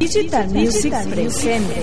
Digital 0.00 0.48
Music 0.48 0.96
presenta. 1.10 1.74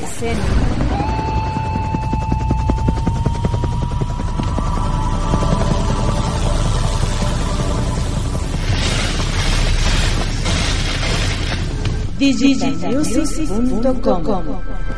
digitalmusic.com 12.17 14.96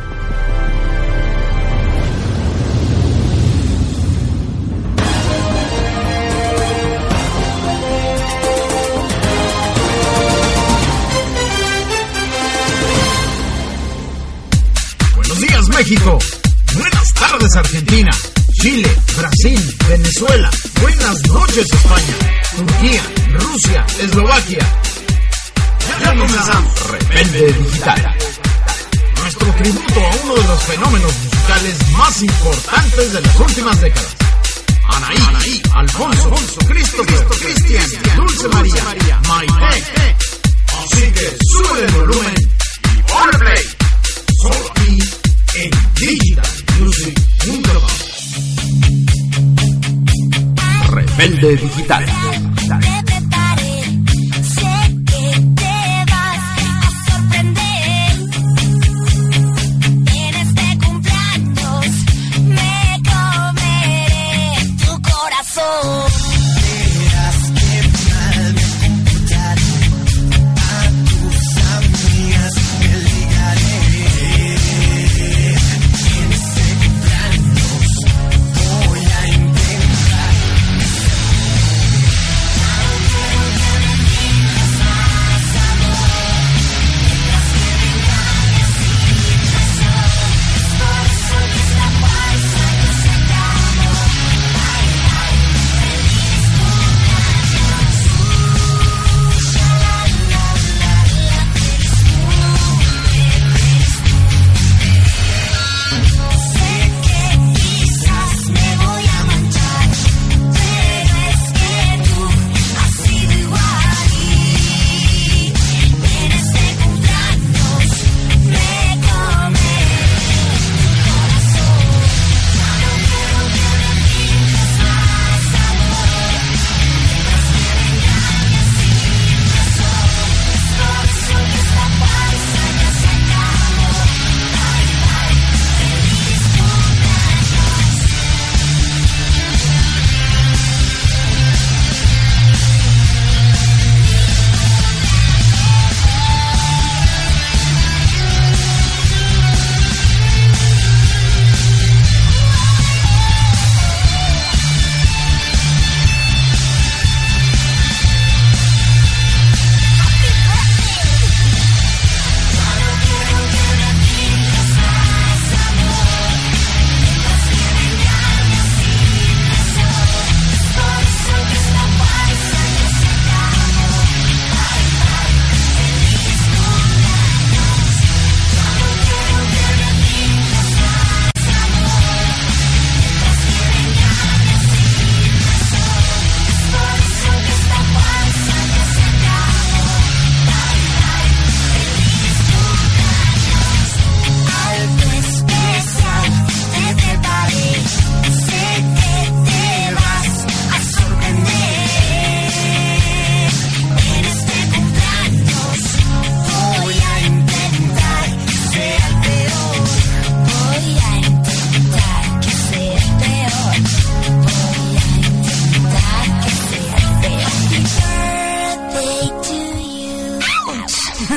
México. 15.90 16.18
Buenas 16.74 17.14
tardes 17.14 17.56
Argentina. 17.56 18.10
Chile, 18.62 18.96
Brasil, 19.16 19.76
Venezuela. 19.88 20.48
Buenas 20.80 21.20
noches 21.26 21.66
España. 21.72 22.14
Turquía, 22.56 23.02
Rusia, 23.32 23.86
Eslovaquia. 23.98 24.58
Ya 26.00 26.14
comenzamos 26.14 26.90
Rebelde 26.90 27.52
Digital. 27.54 28.16
Nuestro 29.20 29.52
tributo 29.54 30.00
a 30.00 30.14
uno 30.22 30.34
de 30.34 30.44
los 30.44 30.62
fenómenos 30.62 31.12
musicales 31.24 31.88
más 31.90 32.22
importantes 32.22 33.12
de 33.12 33.20
las 33.22 33.40
últimas 33.40 33.80
décadas. 33.80 34.16
Anaí, 34.94 35.16
Anaí 35.26 35.62
Alfonso, 35.74 36.30
Christopher, 36.68 37.26
Cristian, 37.40 37.90
Dulce 38.16 38.48
María, 38.48 39.20
Maite. 39.26 40.16
Así 40.68 41.10
que 41.10 41.36
sube 41.50 41.84
el 41.84 41.92
volumen 41.94 42.34
y 42.36 43.38
play. 43.38 43.64
Solo 44.40 44.72
aquí 44.76 45.09
en 45.54 45.70
digitalmusic.com. 45.94 47.86
Rebelde 50.90 51.56
Digital. 51.56 52.04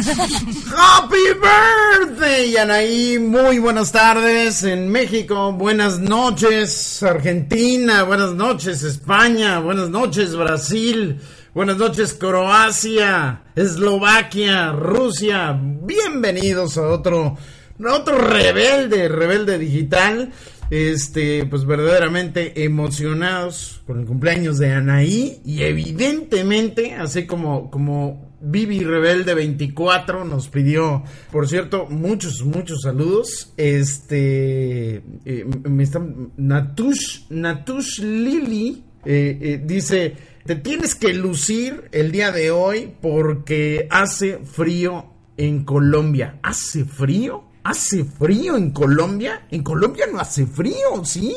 Happy 0.75 1.15
birthday, 1.39 2.57
Anaí. 2.57 3.19
Muy 3.19 3.59
buenas 3.59 3.91
tardes 3.91 4.63
en 4.63 4.89
México. 4.89 5.53
Buenas 5.53 5.99
noches, 5.99 7.01
Argentina. 7.03 8.03
Buenas 8.03 8.33
noches, 8.33 8.83
España. 8.83 9.59
Buenas 9.59 9.89
noches, 9.89 10.35
Brasil. 10.35 11.21
Buenas 11.53 11.77
noches, 11.77 12.13
Croacia, 12.15 13.43
Eslovaquia, 13.55 14.73
Rusia. 14.73 15.57
Bienvenidos 15.57 16.77
a 16.77 16.89
otro, 16.89 17.37
otro 17.79 18.17
rebelde, 18.17 19.07
rebelde 19.07 19.57
digital. 19.57 20.33
Este, 20.69 21.45
pues 21.45 21.65
verdaderamente 21.65 22.63
emocionados 22.65 23.81
por 23.85 23.97
el 23.99 24.05
cumpleaños 24.05 24.57
de 24.57 24.71
Anaí 24.73 25.39
y 25.45 25.61
evidentemente, 25.63 26.95
así 26.95 27.25
como, 27.25 27.69
como 27.69 28.22
Vivi 28.45 28.79
Rebelde 28.83 29.33
24 29.33 30.25
nos 30.25 30.49
pidió, 30.49 31.03
por 31.31 31.47
cierto, 31.47 31.87
muchos, 31.89 32.43
muchos 32.43 32.81
saludos. 32.81 33.53
Este, 33.55 35.01
eh, 35.25 35.45
me 35.63 35.83
están, 35.83 36.33
Natush, 36.37 37.29
Natush 37.29 38.01
Lili 38.01 38.83
eh, 39.05 39.37
eh, 39.41 39.61
dice, 39.63 40.15
te 40.45 40.55
tienes 40.55 40.95
que 40.95 41.13
lucir 41.13 41.89
el 41.91 42.11
día 42.11 42.31
de 42.31 42.51
hoy 42.51 42.93
porque 43.01 43.87
hace 43.89 44.39
frío 44.39 45.05
en 45.37 45.65
Colombia. 45.65 46.39
¿Hace 46.41 46.85
frío? 46.85 47.43
¿Hace 47.63 48.05
frío 48.05 48.55
en 48.55 48.71
Colombia? 48.71 49.45
En 49.51 49.63
Colombia 49.63 50.05
no 50.11 50.19
hace 50.19 50.45
frío, 50.45 51.03
¿sí? 51.03 51.35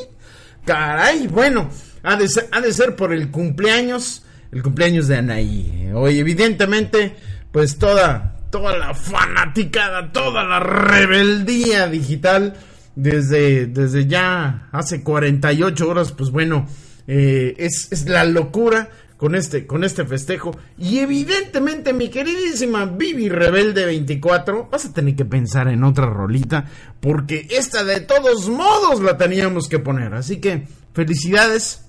Caray, 0.65 1.29
bueno, 1.29 1.71
ha 2.03 2.17
de 2.17 2.29
ser, 2.29 2.49
ha 2.51 2.61
de 2.61 2.73
ser 2.73 2.97
por 2.97 3.13
el 3.13 3.31
cumpleaños, 3.31 4.25
el 4.57 4.63
cumpleaños 4.63 5.07
de 5.07 5.17
Anaí. 5.17 5.91
Hoy, 5.95 6.19
evidentemente, 6.19 7.15
pues 7.53 7.77
toda, 7.77 8.39
toda 8.51 8.77
la 8.79 8.95
fanaticada, 8.95 10.11
toda 10.13 10.45
la 10.45 10.61
rebeldía 10.61 11.89
digital, 11.89 12.55
desde, 12.95 13.67
desde 13.67 14.07
ya 14.07 14.69
hace 14.73 15.03
48 15.03 15.87
horas, 15.87 16.13
pues 16.13 16.31
bueno, 16.31 16.67
eh, 17.07 17.55
es, 17.59 17.89
es 17.93 18.09
la 18.09 18.25
locura 18.25 18.89
con 19.19 19.35
este, 19.35 19.67
con 19.67 19.85
este 19.85 20.07
festejo. 20.07 20.57
Y 20.79 21.01
evidentemente, 21.01 21.93
mi 21.93 22.09
queridísima 22.09 22.87
Vivi 22.87 23.29
Rebelde 23.29 23.85
24, 23.85 24.71
vas 24.73 24.87
a 24.87 24.93
tener 24.95 25.17
que 25.17 25.27
pensar 25.27 25.69
en 25.69 25.85
otra 25.85 26.07
rolita, 26.07 26.65
porque 27.01 27.47
esta 27.51 27.85
de 27.85 28.01
todos 28.01 28.49
modos 28.49 29.03
la 29.03 29.19
teníamos 29.19 29.69
que 29.69 29.81
poner. 29.81 30.15
Así 30.15 30.39
que, 30.41 30.67
felicidades, 30.95 31.85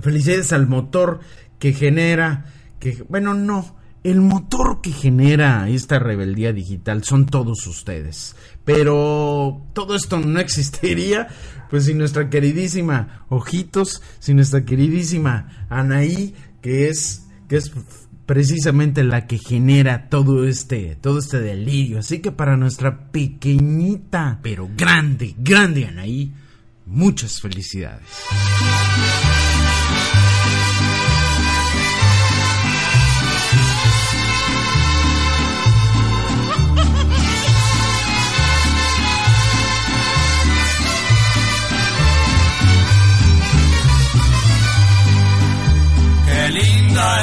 felicidades 0.00 0.54
al 0.54 0.66
motor 0.66 1.20
que 1.58 1.72
genera, 1.72 2.46
que, 2.78 3.04
bueno, 3.08 3.34
no. 3.34 3.76
El 4.04 4.20
motor 4.20 4.80
que 4.80 4.92
genera 4.92 5.68
esta 5.68 5.98
rebeldía 5.98 6.52
digital 6.52 7.02
son 7.02 7.26
todos 7.26 7.66
ustedes. 7.66 8.36
Pero 8.64 9.66
todo 9.72 9.96
esto 9.96 10.20
no 10.20 10.40
existiría, 10.40 11.28
pues 11.68 11.86
si 11.86 11.94
nuestra 11.94 12.30
queridísima 12.30 13.26
Ojitos, 13.28 14.02
si 14.18 14.34
nuestra 14.34 14.64
queridísima 14.64 15.66
Anaí 15.68 16.34
que 16.62 16.88
es 16.88 17.26
que 17.48 17.56
es 17.56 17.72
precisamente 18.26 19.02
la 19.04 19.26
que 19.26 19.38
genera 19.38 20.08
todo 20.08 20.46
este 20.46 20.96
todo 20.96 21.18
este 21.18 21.40
delirio. 21.40 21.98
Así 21.98 22.20
que 22.20 22.32
para 22.32 22.56
nuestra 22.56 23.10
pequeñita 23.10 24.38
pero 24.42 24.68
grande, 24.76 25.34
grande 25.38 25.86
Anaí, 25.86 26.32
muchas 26.86 27.40
felicidades. 27.40 28.06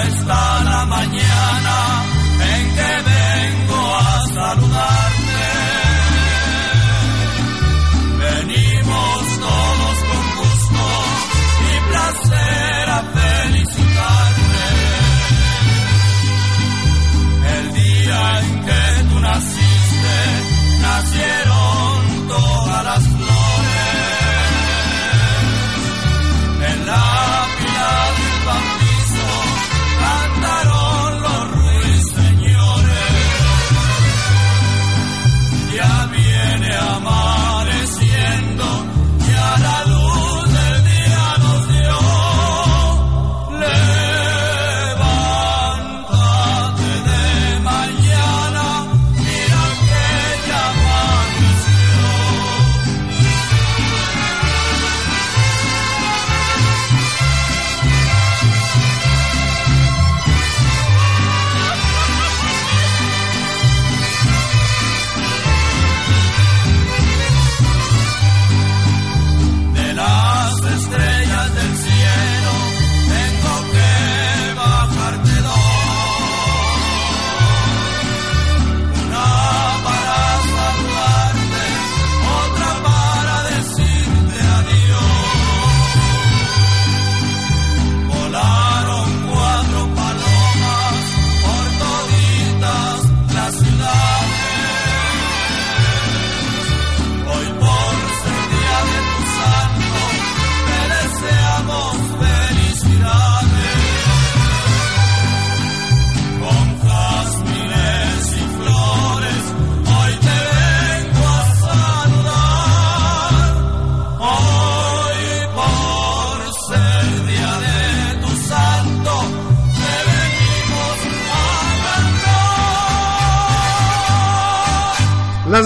Está 0.07 0.63
la 0.63 0.85
mañana 0.85 1.94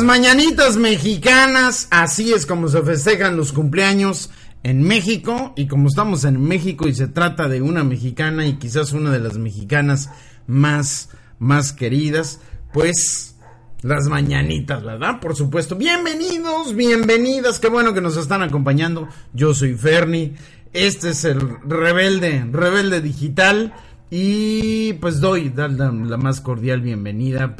mañanitas 0.09 0.75
mexicanas, 0.75 1.87
así 1.91 2.33
es 2.33 2.47
como 2.47 2.67
se 2.67 2.81
festejan 2.81 3.37
los 3.37 3.53
cumpleaños 3.53 4.31
en 4.63 4.81
México. 4.81 5.53
Y 5.55 5.67
como 5.67 5.87
estamos 5.87 6.23
en 6.23 6.41
México 6.41 6.87
y 6.87 6.95
se 6.95 7.07
trata 7.07 7.47
de 7.47 7.61
una 7.61 7.83
mexicana 7.83 8.47
y 8.47 8.53
quizás 8.57 8.91
una 8.91 9.11
de 9.11 9.19
las 9.19 9.37
mexicanas 9.37 10.09
más, 10.47 11.09
más 11.37 11.73
queridas, 11.73 12.39
pues 12.73 13.35
las 13.83 14.07
mañanitas, 14.07 14.83
¿verdad? 14.83 15.19
Por 15.19 15.35
supuesto. 15.35 15.75
Bienvenidos, 15.75 16.75
bienvenidas. 16.75 17.59
Qué 17.59 17.69
bueno 17.69 17.93
que 17.93 18.01
nos 18.01 18.17
están 18.17 18.41
acompañando. 18.41 19.07
Yo 19.33 19.53
soy 19.53 19.75
Ferni. 19.75 20.33
Este 20.73 21.11
es 21.11 21.23
el 21.23 21.39
Rebelde, 21.67 22.47
Rebelde 22.51 23.01
Digital. 23.01 23.75
Y 24.09 24.93
pues 24.93 25.19
doy 25.19 25.53
la, 25.55 25.69
más 25.91 26.41
cordial 26.41 26.81
bienvenida. 26.81 27.55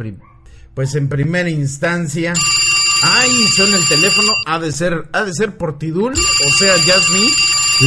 Pues 0.74 0.96
en 0.96 1.10
primera 1.10 1.50
instancia. 1.50 2.34
Ay, 3.02 3.32
suena 3.56 3.78
el 3.78 3.88
teléfono. 3.88 4.34
Ha 4.46 4.60
de 4.60 4.72
ser, 4.72 5.10
ha 5.14 5.24
de 5.24 5.34
ser 5.34 5.58
Portidul, 5.58 6.14
o 6.14 6.58
sea, 6.58 6.74
Jasmine, 6.78 7.32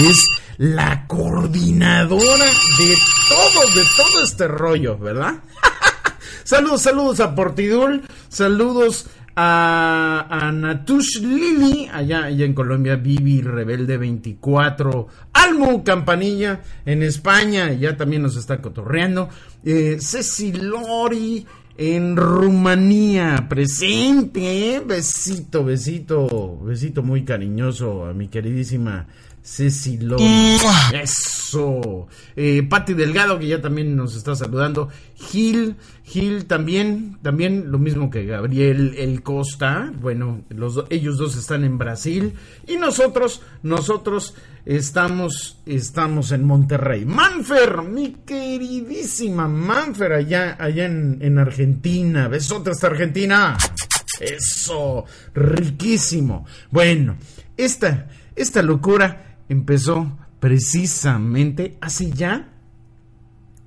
es 0.09 0.25
la 0.59 1.07
coordinadora 1.07 2.47
de 2.79 2.97
todo, 3.29 3.75
de 3.75 3.85
todo 3.97 4.23
este 4.23 4.49
rollo, 4.49 4.99
¿verdad? 4.99 5.35
Saludos, 6.45 6.83
saludos 6.83 7.21
a 7.21 7.35
Portidul, 7.35 8.03
saludos 8.29 9.07
a, 9.37 10.51
Natush 10.53 11.21
Lili, 11.21 11.89
allá, 11.93 12.25
allá 12.25 12.45
en 12.45 12.55
Colombia, 12.55 12.97
Vivi 12.97 13.41
Rebelde 13.41 13.97
24, 13.97 15.09
Almu 15.33 15.83
Campanilla 15.83 16.61
en 16.85 17.03
España, 17.03 17.73
ya 17.73 17.97
también 17.97 18.23
nos 18.23 18.37
está 18.37 18.61
cotorreando, 18.61 19.29
eh, 19.65 19.99
Ceci 20.01 20.53
Lori 20.53 21.47
en 21.77 22.17
Rumanía, 22.17 23.47
presente, 23.49 24.75
¿eh? 24.75 24.83
besito, 24.85 25.65
besito, 25.65 26.61
besito 26.65 27.03
muy 27.03 27.25
cariñoso 27.25 28.07
a 28.07 28.13
mi 28.13 28.29
queridísima 28.29 29.07
Ceci 29.43 29.99
López. 29.99 30.63
Eso. 30.93 32.07
Eh, 32.37 32.63
Pati 32.63 32.95
Delgado, 32.95 33.39
que 33.39 33.49
ya 33.49 33.61
también 33.61 33.97
nos 33.97 34.15
está 34.15 34.37
saludando. 34.37 34.89
Gil, 35.15 35.77
Gil 36.05 36.47
también, 36.47 37.19
también 37.23 37.71
lo 37.73 37.79
mismo 37.79 38.09
que 38.09 38.25
Gabriel 38.25 38.95
El 38.97 39.23
Costa. 39.23 39.93
Bueno, 40.01 40.43
los, 40.49 40.85
ellos 40.91 41.19
dos 41.19 41.37
están 41.37 41.65
en 41.65 41.77
Brasil. 41.77 42.35
Y 42.69 42.77
nosotros, 42.77 43.43
nosotros 43.63 44.35
estamos, 44.65 45.61
estamos 45.67 46.33
en 46.33 46.45
Monterrey. 46.45 47.05
Manfer, 47.05 47.83
mi 47.83 48.13
queridísima 48.25 49.49
Manfer, 49.49 50.13
allá, 50.13 50.57
allá 50.59 50.87
en, 50.87 51.19
en 51.21 51.39
Argentina. 51.39 52.29
Besote 52.29 52.71
hasta 52.71 52.89
Argentina. 52.89 53.57
Eso, 54.21 55.05
riquísimo. 55.35 56.47
Bueno, 56.71 57.17
esta, 57.57 58.09
esta 58.37 58.63
locura 58.63 59.39
empezó 59.49 60.19
precisamente 60.39 61.77
hace 61.81 62.11
ya, 62.11 62.49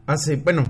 hace, 0.08 0.38
bueno, 0.38 0.64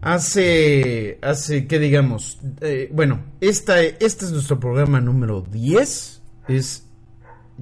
hace, 0.00 1.18
hace, 1.22 1.66
¿qué 1.66 1.78
digamos? 1.78 2.38
Eh, 2.60 2.90
bueno, 2.92 3.24
esta, 3.40 3.82
este 3.82 4.24
es 4.24 4.32
nuestro 4.32 4.60
programa 4.60 5.00
número 5.00 5.42
10, 5.42 6.22
es, 6.48 6.86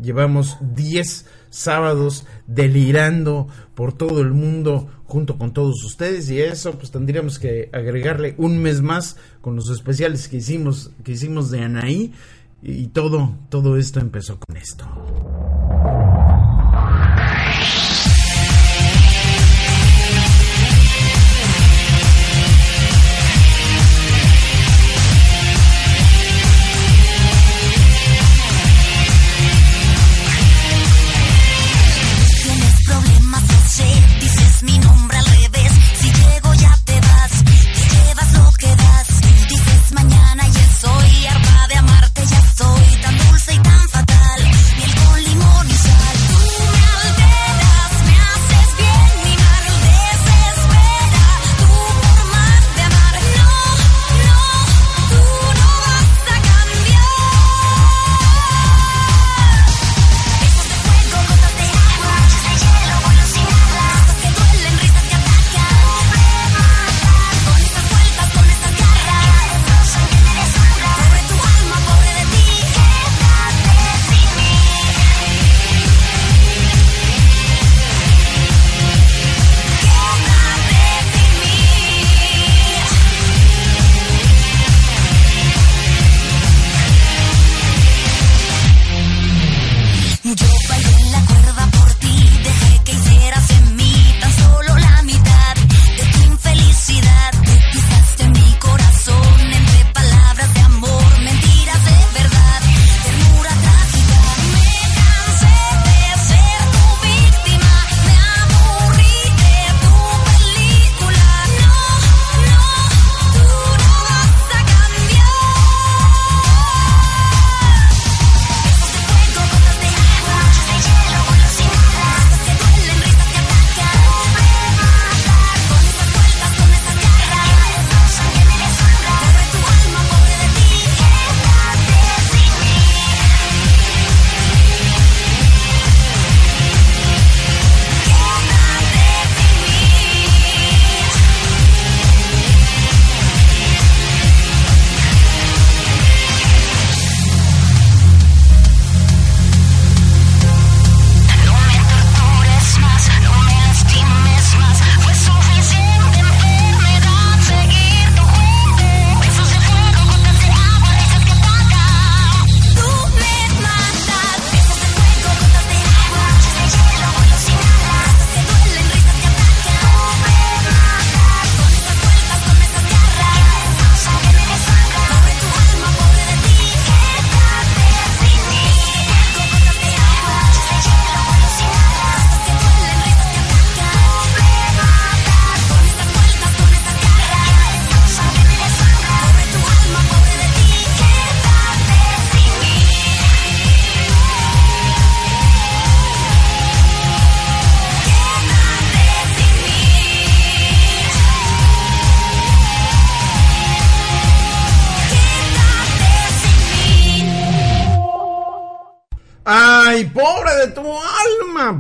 llevamos 0.01 0.59
10 0.61 1.27
sábados 1.53 2.27
delirando 2.47 3.47
por 3.75 3.93
todo 3.93 4.21
el 4.21 4.33
mundo 4.33 4.89
junto 5.05 5.37
con 5.37 5.53
todos 5.53 5.85
ustedes 5.85 6.31
y 6.31 6.41
eso 6.41 6.73
pues 6.73 6.91
tendríamos 6.91 7.39
que 7.39 7.69
agregarle 7.73 8.35
un 8.39 8.59
mes 8.59 8.81
más 8.81 9.17
con 9.43 9.55
los 9.55 9.69
especiales 9.71 10.27
que 10.27 10.39
hicimos 10.39 10.91
que 11.05 11.13
hicimos 11.13 11.51
de 11.51 11.61
Anaí 11.61 12.13
y 12.63 12.87
todo 12.89 13.37
todo 13.51 13.77
esto 13.77 14.01
empezó 14.01 14.39
con 14.39 14.57
esto. 14.57 14.87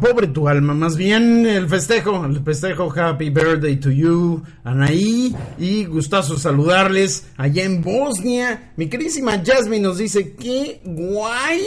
Pobre 0.02 0.26
tu 0.26 0.48
alma, 0.48 0.74
más 0.74 0.96
bien 0.96 1.46
el 1.46 1.68
festejo, 1.68 2.24
el 2.24 2.42
festejo 2.42 2.92
Happy 2.92 3.30
Birthday 3.30 3.76
to 3.76 3.88
you, 3.92 4.42
Anaí, 4.64 5.32
y 5.60 5.84
gustazo 5.84 6.36
saludarles 6.36 7.28
allá 7.36 7.62
en 7.62 7.82
Bosnia. 7.82 8.72
Mi 8.76 8.88
queridísima 8.88 9.40
Jasmine 9.44 9.80
nos 9.80 9.98
dice, 9.98 10.34
qué 10.34 10.80
guay 10.84 11.62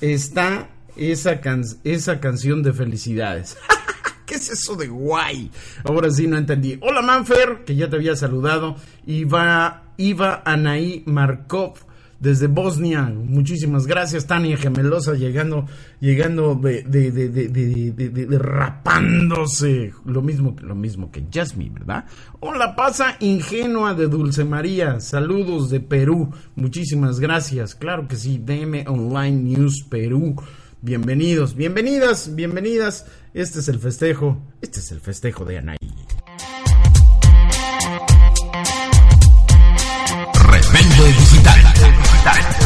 está 0.00 0.68
esa, 0.96 1.40
esa 1.84 2.18
canción 2.18 2.64
de 2.64 2.72
felicidades. 2.72 3.56
¿Qué 4.26 4.34
es 4.34 4.50
eso 4.50 4.74
de 4.74 4.88
guay? 4.88 5.52
Ahora 5.84 6.10
sí 6.10 6.26
no 6.26 6.38
entendí. 6.38 6.76
Hola 6.80 7.02
Manfer, 7.02 7.62
que 7.64 7.76
ya 7.76 7.88
te 7.88 7.94
había 7.94 8.16
saludado. 8.16 8.74
Iva, 9.06 9.84
Iva 9.96 10.42
Anaí 10.44 11.04
Markov 11.06 11.74
desde 12.20 12.46
Bosnia. 12.46 13.12
Muchísimas 13.12 13.86
gracias, 13.86 14.26
Tania 14.26 14.56
Gemelosa, 14.56 15.14
llegando, 15.14 15.66
llegando 16.00 16.54
de, 16.54 16.82
de, 16.82 17.10
de, 17.10 17.28
de 17.28 18.26
derrapándose. 18.26 19.92
Lo 20.04 20.22
mismo, 20.22 20.54
lo 20.60 20.74
mismo 20.74 21.10
que 21.10 21.24
Jasmine, 21.32 21.80
¿verdad? 21.80 22.04
Hola, 22.38 22.76
pasa 22.76 23.16
ingenua 23.20 23.94
de 23.94 24.06
Dulce 24.06 24.44
María. 24.44 25.00
Saludos 25.00 25.70
de 25.70 25.80
Perú. 25.80 26.30
Muchísimas 26.54 27.18
gracias. 27.18 27.74
Claro 27.74 28.06
que 28.06 28.16
sí, 28.16 28.38
DM 28.38 28.84
Online 28.86 29.56
News 29.56 29.84
Perú. 29.88 30.36
Bienvenidos, 30.82 31.54
bienvenidas, 31.54 32.34
bienvenidas. 32.34 33.06
Este 33.34 33.60
es 33.60 33.68
el 33.68 33.78
festejo, 33.78 34.40
este 34.62 34.80
es 34.80 34.90
el 34.92 35.00
festejo 35.00 35.44
de 35.44 35.58
Anaí. 35.58 35.76
time. 42.32 42.59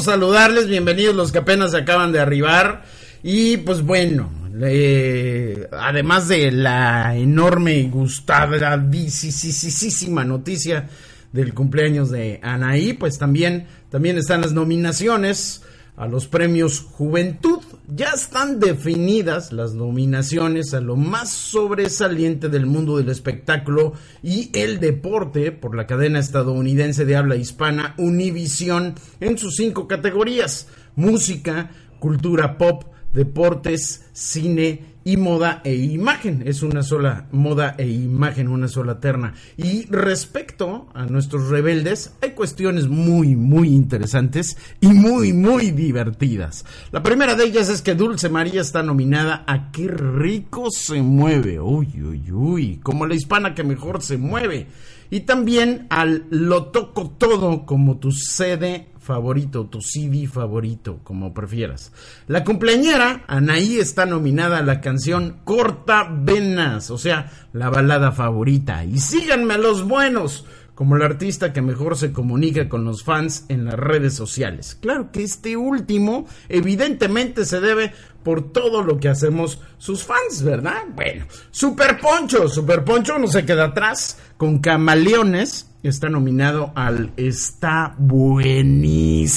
saludarles, 0.00 0.68
bienvenidos 0.68 1.14
los 1.14 1.30
que 1.32 1.38
apenas 1.38 1.74
acaban 1.74 2.12
de 2.12 2.20
arribar. 2.20 2.84
Y 3.22 3.56
pues 3.58 3.82
bueno, 3.82 4.30
eh, 4.62 5.68
además 5.72 6.28
de 6.28 6.50
la 6.52 7.16
enorme 7.16 7.78
y 7.78 7.88
gustadísima 7.88 10.24
noticia 10.24 10.88
del 11.32 11.54
cumpleaños 11.54 12.10
de 12.10 12.38
Anaí, 12.42 12.94
pues 12.94 13.18
también, 13.18 13.68
también 13.90 14.18
están 14.18 14.40
las 14.40 14.52
nominaciones 14.52 15.62
a 15.98 16.06
los 16.06 16.28
premios 16.28 16.80
Juventud. 16.80 17.58
Ya 17.88 18.10
están 18.10 18.60
definidas 18.60 19.52
las 19.52 19.74
nominaciones 19.74 20.72
a 20.72 20.80
lo 20.80 20.96
más 20.96 21.30
sobresaliente 21.30 22.48
del 22.48 22.66
mundo 22.66 22.96
del 22.96 23.08
espectáculo 23.08 23.94
y 24.22 24.50
el 24.52 24.78
deporte 24.78 25.52
por 25.52 25.74
la 25.74 25.86
cadena 25.86 26.20
estadounidense 26.20 27.04
de 27.04 27.16
habla 27.16 27.36
hispana 27.36 27.94
Univision 27.98 28.94
en 29.20 29.36
sus 29.38 29.56
cinco 29.56 29.88
categorías: 29.88 30.68
música, 30.94 31.70
cultura 31.98 32.56
pop, 32.58 32.84
deportes, 33.12 34.06
cine 34.12 34.98
y 35.08 35.16
moda 35.16 35.62
e 35.64 35.74
imagen. 35.74 36.42
Es 36.44 36.62
una 36.62 36.82
sola 36.82 37.28
moda 37.32 37.74
e 37.78 37.88
imagen, 37.88 38.48
una 38.48 38.68
sola 38.68 39.00
terna. 39.00 39.32
Y 39.56 39.86
respecto 39.86 40.88
a 40.92 41.06
nuestros 41.06 41.48
rebeldes, 41.48 42.12
hay 42.20 42.32
cuestiones 42.32 42.88
muy, 42.88 43.34
muy 43.34 43.68
interesantes 43.68 44.58
y 44.80 44.88
muy, 44.88 45.32
muy 45.32 45.70
divertidas. 45.70 46.66
La 46.92 47.02
primera 47.02 47.34
de 47.34 47.44
ellas 47.44 47.70
es 47.70 47.80
que 47.80 47.94
Dulce 47.94 48.28
María 48.28 48.60
está 48.60 48.82
nominada 48.82 49.44
a 49.46 49.72
Qué 49.72 49.88
rico 49.88 50.70
se 50.70 51.00
mueve. 51.00 51.58
Uy, 51.58 51.88
uy, 52.02 52.30
uy, 52.30 52.80
como 52.82 53.06
la 53.06 53.14
hispana 53.14 53.54
que 53.54 53.64
mejor 53.64 54.02
se 54.02 54.18
mueve. 54.18 54.66
Y 55.10 55.20
también 55.20 55.86
al 55.88 56.26
Lo 56.28 56.66
toco 56.66 57.14
todo 57.16 57.64
como 57.64 57.96
tu 57.96 58.12
sede 58.12 58.88
favorito, 59.08 59.64
tu 59.64 59.80
CD 59.80 60.26
favorito, 60.26 61.00
como 61.02 61.32
prefieras. 61.32 61.92
La 62.26 62.44
cumpleañera 62.44 63.24
Anaí 63.26 63.78
está 63.78 64.04
nominada 64.04 64.58
a 64.58 64.62
la 64.62 64.82
canción 64.82 65.40
Corta 65.44 66.06
Venas, 66.12 66.90
o 66.90 66.98
sea, 66.98 67.32
la 67.54 67.70
balada 67.70 68.12
favorita. 68.12 68.84
Y 68.84 68.98
síganme 68.98 69.54
a 69.54 69.58
los 69.58 69.88
buenos, 69.88 70.44
como 70.74 70.96
el 70.96 71.02
artista 71.02 71.54
que 71.54 71.62
mejor 71.62 71.96
se 71.96 72.12
comunica 72.12 72.68
con 72.68 72.84
los 72.84 73.02
fans 73.02 73.46
en 73.48 73.64
las 73.64 73.76
redes 73.76 74.12
sociales. 74.12 74.76
Claro 74.78 75.10
que 75.10 75.22
este 75.22 75.56
último 75.56 76.26
evidentemente 76.50 77.46
se 77.46 77.60
debe 77.60 77.94
por 78.22 78.52
todo 78.52 78.82
lo 78.82 79.00
que 79.00 79.08
hacemos 79.08 79.58
sus 79.78 80.04
fans, 80.04 80.42
¿verdad? 80.42 80.82
Bueno, 80.94 81.24
Super 81.50 81.98
Poncho, 81.98 82.46
Super 82.46 82.84
Poncho 82.84 83.18
no 83.18 83.26
se 83.26 83.46
queda 83.46 83.64
atrás 83.64 84.18
con 84.36 84.58
Camaleones 84.58 85.67
está 85.82 86.08
nominado 86.08 86.72
al 86.74 87.12
Está 87.16 87.94
buenísimo. 87.98 89.30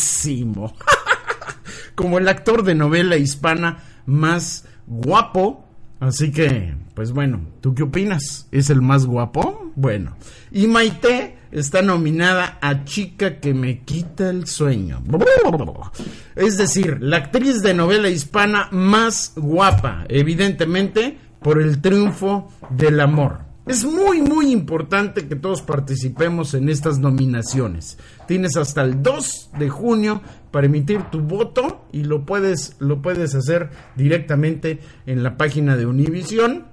Como 1.96 2.18
el 2.18 2.28
actor 2.28 2.64
de 2.64 2.76
novela 2.76 3.18
hispana 3.18 3.84
más 4.06 4.66
guapo. 4.88 5.68
Así 6.00 6.32
que, 6.32 6.74
pues 6.96 7.12
bueno, 7.12 7.42
¿tú 7.62 7.76
qué 7.76 7.84
opinas? 7.84 8.48
¿Es 8.52 8.70
el 8.72 8.82
más 8.82 9.06
guapo? 9.06 9.72
Bueno. 9.76 10.16
Y 10.52 10.66
Maite 10.68 11.38
está 11.52 11.82
nominada 11.82 12.58
a 12.62 12.86
Chica 12.86 13.40
que 13.40 13.54
me 13.54 13.82
quita 13.82 14.30
el 14.30 14.48
sueño. 14.48 15.04
Es 16.36 16.58
decir, 16.58 16.98
la 17.02 17.18
actriz 17.18 17.62
de 17.62 17.74
novela 17.74 18.10
hispana 18.10 18.68
más 18.72 19.34
guapa, 19.36 20.06
evidentemente, 20.10 21.18
por 21.42 21.62
el 21.62 21.82
triunfo 21.82 22.52
del 22.70 23.00
amor. 23.00 23.51
Es 23.68 23.86
muy, 23.86 24.22
muy 24.22 24.52
importante 24.52 25.28
que 25.28 25.36
todos 25.36 25.62
participemos 25.62 26.56
en 26.56 26.68
estas 26.68 26.98
nominaciones. 26.98 28.00
Tienes 28.28 28.58
hasta 28.58 28.82
el 28.82 29.04
2 29.04 29.52
de 29.60 29.70
junio 29.70 30.22
para 30.50 30.66
emitir 30.66 31.04
tu 31.12 31.22
voto 31.22 31.86
y 31.92 32.04
lo 32.04 32.26
puedes, 32.26 32.76
lo 32.80 33.04
puedes 33.04 33.36
hacer 33.36 33.70
directamente 33.96 34.80
en 35.06 35.22
la 35.22 35.38
página 35.38 35.78
de 35.78 35.86
Univision. 35.86 36.66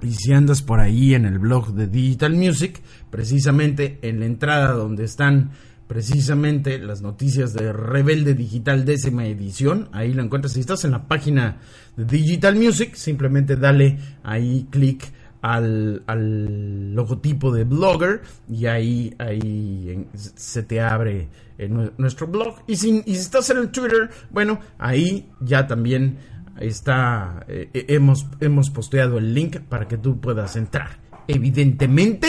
Y 0.00 0.12
si 0.12 0.32
andas 0.32 0.62
por 0.62 0.80
ahí 0.80 1.14
en 1.14 1.26
el 1.26 1.38
blog 1.38 1.74
de 1.74 1.88
Digital 1.88 2.34
Music, 2.34 2.80
precisamente 3.10 3.98
en 4.00 4.20
la 4.20 4.26
entrada 4.26 4.72
donde 4.72 5.04
están 5.04 5.50
precisamente 5.86 6.78
las 6.78 7.02
noticias 7.02 7.52
de 7.52 7.70
Rebelde 7.70 8.32
Digital 8.32 8.86
décima 8.86 9.26
edición, 9.26 9.90
ahí 9.92 10.14
lo 10.14 10.22
encuentras. 10.22 10.54
Si 10.54 10.60
estás 10.60 10.86
en 10.86 10.92
la 10.92 11.06
página 11.06 11.58
de 11.98 12.04
Digital 12.06 12.56
Music, 12.56 12.94
simplemente 12.94 13.56
dale 13.56 13.98
ahí 14.22 14.66
clic 14.70 15.12
al, 15.44 16.02
al, 16.06 16.94
logotipo 16.94 17.52
de 17.52 17.64
blogger 17.64 18.22
y 18.48 18.64
ahí, 18.64 19.14
ahí 19.18 20.06
se 20.14 20.62
te 20.62 20.80
abre 20.80 21.28
en 21.58 21.92
nuestro 21.98 22.26
blog. 22.26 22.62
Y 22.66 22.76
si, 22.76 23.02
y 23.04 23.14
si, 23.14 23.20
estás 23.20 23.50
en 23.50 23.58
el 23.58 23.70
Twitter, 23.70 24.08
bueno, 24.30 24.58
ahí 24.78 25.28
ya 25.40 25.66
también 25.66 26.16
está, 26.58 27.44
eh, 27.46 27.68
hemos, 27.88 28.26
hemos 28.40 28.70
posteado 28.70 29.18
el 29.18 29.34
link 29.34 29.58
para 29.68 29.86
que 29.86 29.98
tú 29.98 30.18
puedas 30.18 30.56
entrar. 30.56 30.98
Evidentemente, 31.28 32.28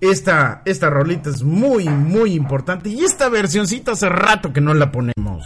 esta, 0.00 0.62
esta 0.64 0.90
rolita 0.90 1.30
es 1.30 1.42
muy, 1.42 1.88
muy 1.88 2.34
importante 2.34 2.88
y 2.88 3.02
esta 3.02 3.28
versioncita 3.28 3.92
hace 3.92 4.08
rato 4.08 4.52
que 4.52 4.60
no 4.60 4.74
la 4.74 4.92
ponemos. 4.92 5.44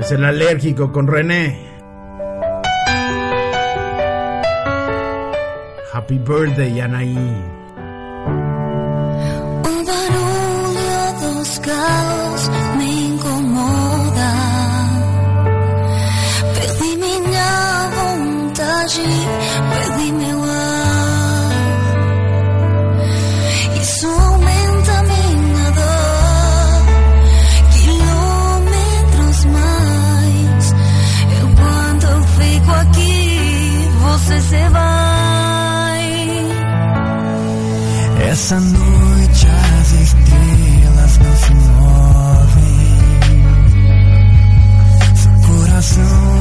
Es 0.00 0.12
el 0.12 0.22
alérgico 0.22 0.92
con 0.92 1.06
René. 1.06 1.67
Happy 5.98 6.16
birthday, 6.16 6.80
Anaí. 6.80 7.16
O 9.64 9.74
barulho 9.88 11.02
dos 11.22 11.58
carros 11.58 12.42
me 12.78 13.06
incomoda. 13.08 14.30
Perdi 16.54 16.96
minha 17.02 17.90
vontade, 17.96 19.06
perdi 19.70 20.12
meu 20.12 20.37
Essa 38.48 38.60
noite 38.60 39.46
as 39.46 39.92
estrelas 39.92 41.18
não 41.18 41.36
se 41.36 41.54
movem. 41.54 42.78
Seu 45.14 45.32
coração 45.46 46.37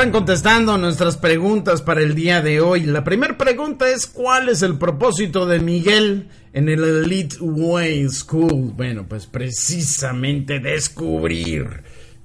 están 0.00 0.12
contestando 0.12 0.78
nuestras 0.78 1.18
preguntas 1.18 1.82
para 1.82 2.00
el 2.00 2.14
día 2.14 2.40
de 2.40 2.62
hoy. 2.62 2.84
La 2.84 3.04
primera 3.04 3.36
pregunta 3.36 3.86
es 3.86 4.06
¿cuál 4.06 4.48
es 4.48 4.62
el 4.62 4.78
propósito 4.78 5.44
de 5.44 5.60
Miguel 5.60 6.30
en 6.54 6.70
el 6.70 6.82
Elite 6.82 7.36
Way 7.38 8.08
School? 8.08 8.72
Bueno, 8.74 9.04
pues 9.06 9.26
precisamente 9.26 10.58
descubrir 10.58 11.82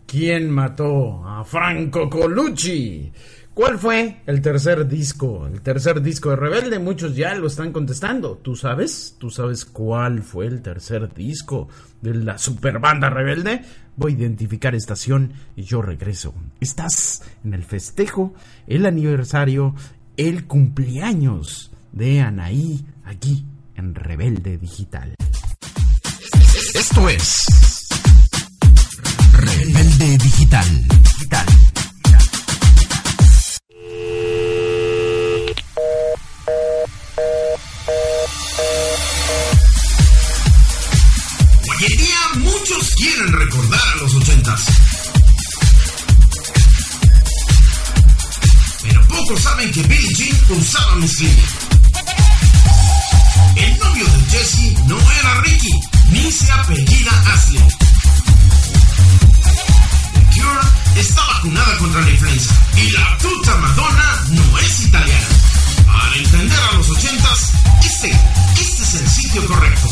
quién 0.07 0.49
mató 0.51 1.21
a 1.27 1.43
Franco 1.43 2.09
Colucci. 2.09 3.11
¿Cuál 3.53 3.77
fue 3.77 4.21
el 4.25 4.41
tercer 4.41 4.87
disco? 4.87 5.45
El 5.45 5.61
tercer 5.61 6.01
disco 6.01 6.29
de 6.29 6.37
Rebelde, 6.37 6.79
muchos 6.79 7.13
ya 7.13 7.35
lo 7.35 7.47
están 7.47 7.73
contestando. 7.73 8.37
¿Tú 8.37 8.55
sabes? 8.55 9.15
¿Tú 9.17 9.29
sabes 9.29 9.65
cuál 9.65 10.23
fue 10.23 10.47
el 10.47 10.61
tercer 10.61 11.13
disco 11.13 11.67
de 12.01 12.13
la 12.13 12.37
super 12.37 12.79
banda 12.79 13.09
Rebelde? 13.09 13.63
Voy 13.97 14.13
a 14.13 14.17
identificar 14.17 14.75
estación 14.75 15.33
y 15.55 15.63
yo 15.63 15.81
regreso. 15.81 16.33
Estás 16.59 17.23
en 17.43 17.53
el 17.53 17.63
festejo, 17.63 18.33
el 18.67 18.85
aniversario, 18.85 19.73
el 20.17 20.45
cumpleaños 20.47 21.71
de 21.91 22.21
Anaí 22.21 22.85
aquí 23.05 23.45
en 23.75 23.95
Rebelde 23.95 24.57
Digital. 24.57 25.15
Esto 26.73 27.09
es 27.09 27.45
Rebelde 29.33 30.17
Digital. 30.17 30.85
En 41.81 41.97
día 41.97 42.19
muchos 42.35 42.95
quieren 42.95 43.33
recordar 43.33 43.81
a 43.87 43.95
los 43.97 44.15
ochentas. 44.15 44.61
Pero 48.81 49.07
pocos 49.07 49.41
saben 49.41 49.71
que 49.71 49.83
Billie 49.83 50.13
Jean 50.15 50.57
usaba 50.57 50.95
mezclilla. 50.95 51.43
El 53.55 53.77
novio 53.79 54.05
de 54.05 54.37
Jesse 54.37 54.73
no 54.85 54.97
era 54.99 55.41
Ricky, 55.41 55.79
ni 56.11 56.31
se 56.31 56.51
apellida 56.51 57.11
Ashley. 57.33 57.67
The 60.13 60.39
Cure 60.39 61.01
está 61.01 61.25
vacunada 61.25 61.77
contra 61.77 62.01
la 62.01 62.09
influenza 62.09 62.53
y 62.77 62.91
la 62.91 63.17
tuta 63.17 63.57
Madonna 63.57 64.23
no 64.29 64.59
es 64.59 64.85
italiana. 64.85 65.54
Para 65.85 66.15
entender 66.17 66.59
a 66.71 66.75
los 66.77 66.89
ochentas, 66.89 67.51
este, 67.85 68.09
este 68.59 68.83
es 68.83 68.93
el 68.95 69.07
sitio 69.07 69.45
correcto. 69.47 69.87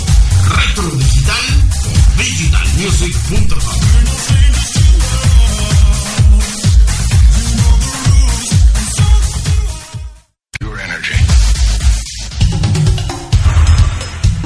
Retro 0.50 0.90
Digital 0.92 1.46
o 1.86 2.22
digitalmusic.com. 2.22 4.84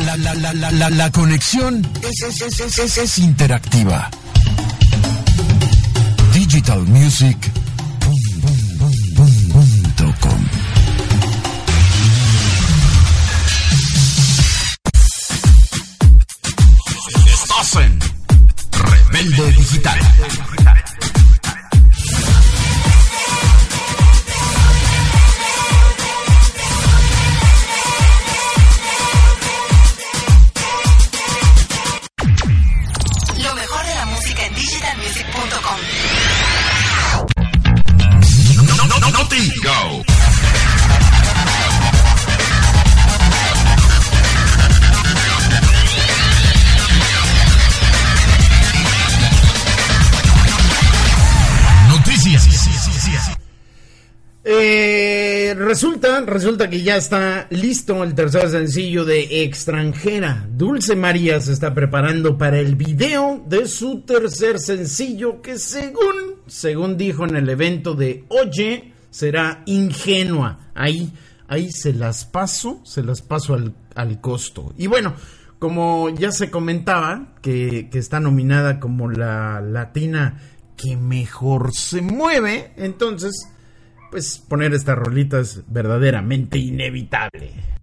La, 0.06 0.16
la, 0.16 0.34
la, 0.36 0.54
la, 0.54 0.72
la, 0.72 0.90
la 0.90 1.12
conexión 1.12 1.86
es, 2.02 2.22
es, 2.22 2.42
es, 2.42 2.60
es, 2.60 2.78
es, 2.78 2.98
es 2.98 3.18
interactiva. 3.18 4.10
Resulta, 56.26 56.70
que 56.70 56.82
ya 56.82 56.96
está 56.96 57.48
listo 57.50 58.04
el 58.04 58.16
tercer 58.16 58.50
sencillo 58.50 59.06
de 59.06 59.44
Extranjera. 59.44 60.48
Dulce 60.50 60.96
María 60.96 61.40
se 61.40 61.54
está 61.54 61.74
preparando 61.74 62.38
para 62.38 62.60
el 62.60 62.76
video 62.76 63.44
de 63.48 63.68
su 63.68 64.02
tercer 64.02 64.60
sencillo 64.60 65.42
que 65.42 65.60
según, 65.60 66.42
según 66.48 66.98
dijo 66.98 67.26
en 67.26 67.36
el 67.36 67.50
evento 67.50 67.94
de 67.94 68.24
Oye, 68.30 68.94
será 69.12 69.64
ingenua. 69.66 70.72
Ahí, 70.74 71.12
ahí 71.48 71.72
se 71.72 71.94
las 71.94 72.26
paso, 72.26 72.82
se 72.84 73.04
las 73.04 73.22
paso 73.22 73.54
al, 73.54 73.76
al 73.94 74.20
costo. 74.20 74.74
Y 74.78 74.88
bueno, 74.88 75.14
como 75.60 76.10
ya 76.10 76.32
se 76.32 76.50
comentaba, 76.50 77.36
que, 77.42 77.90
que 77.92 78.00
está 78.00 78.20
nominada 78.20 78.80
como 78.80 79.10
la 79.10 79.62
latina 79.62 80.40
que 80.76 80.96
mejor 80.96 81.74
se 81.74 82.02
mueve, 82.02 82.72
entonces 82.78 83.48
pues 84.10 84.38
poner 84.38 84.74
esta 84.74 84.96
rolita 84.96 85.40
es 85.40 85.64
verdaderamente 85.68 86.58
inevitable. 86.58 87.77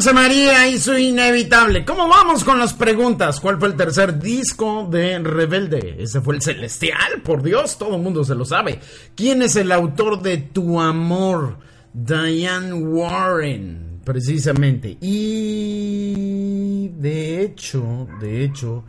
Dulce 0.00 0.14
María 0.14 0.66
hizo 0.66 0.96
inevitable. 0.96 1.84
¿Cómo 1.84 2.08
vamos 2.08 2.42
con 2.42 2.58
las 2.58 2.72
preguntas? 2.72 3.38
¿Cuál 3.38 3.58
fue 3.58 3.68
el 3.68 3.76
tercer 3.76 4.18
disco 4.18 4.88
de 4.90 5.18
Rebelde? 5.18 5.96
Ese 5.98 6.22
fue 6.22 6.36
el 6.36 6.40
Celestial, 6.40 7.20
por 7.22 7.42
Dios, 7.42 7.76
todo 7.76 7.96
el 7.96 8.02
mundo 8.02 8.24
se 8.24 8.34
lo 8.34 8.46
sabe. 8.46 8.80
¿Quién 9.14 9.42
es 9.42 9.56
el 9.56 9.70
autor 9.70 10.22
de 10.22 10.38
Tu 10.38 10.80
Amor? 10.80 11.58
Diane 11.92 12.72
Warren, 12.72 14.00
precisamente. 14.02 14.96
Y 15.02 16.88
de 16.96 17.42
hecho, 17.42 18.08
de 18.22 18.42
hecho, 18.42 18.84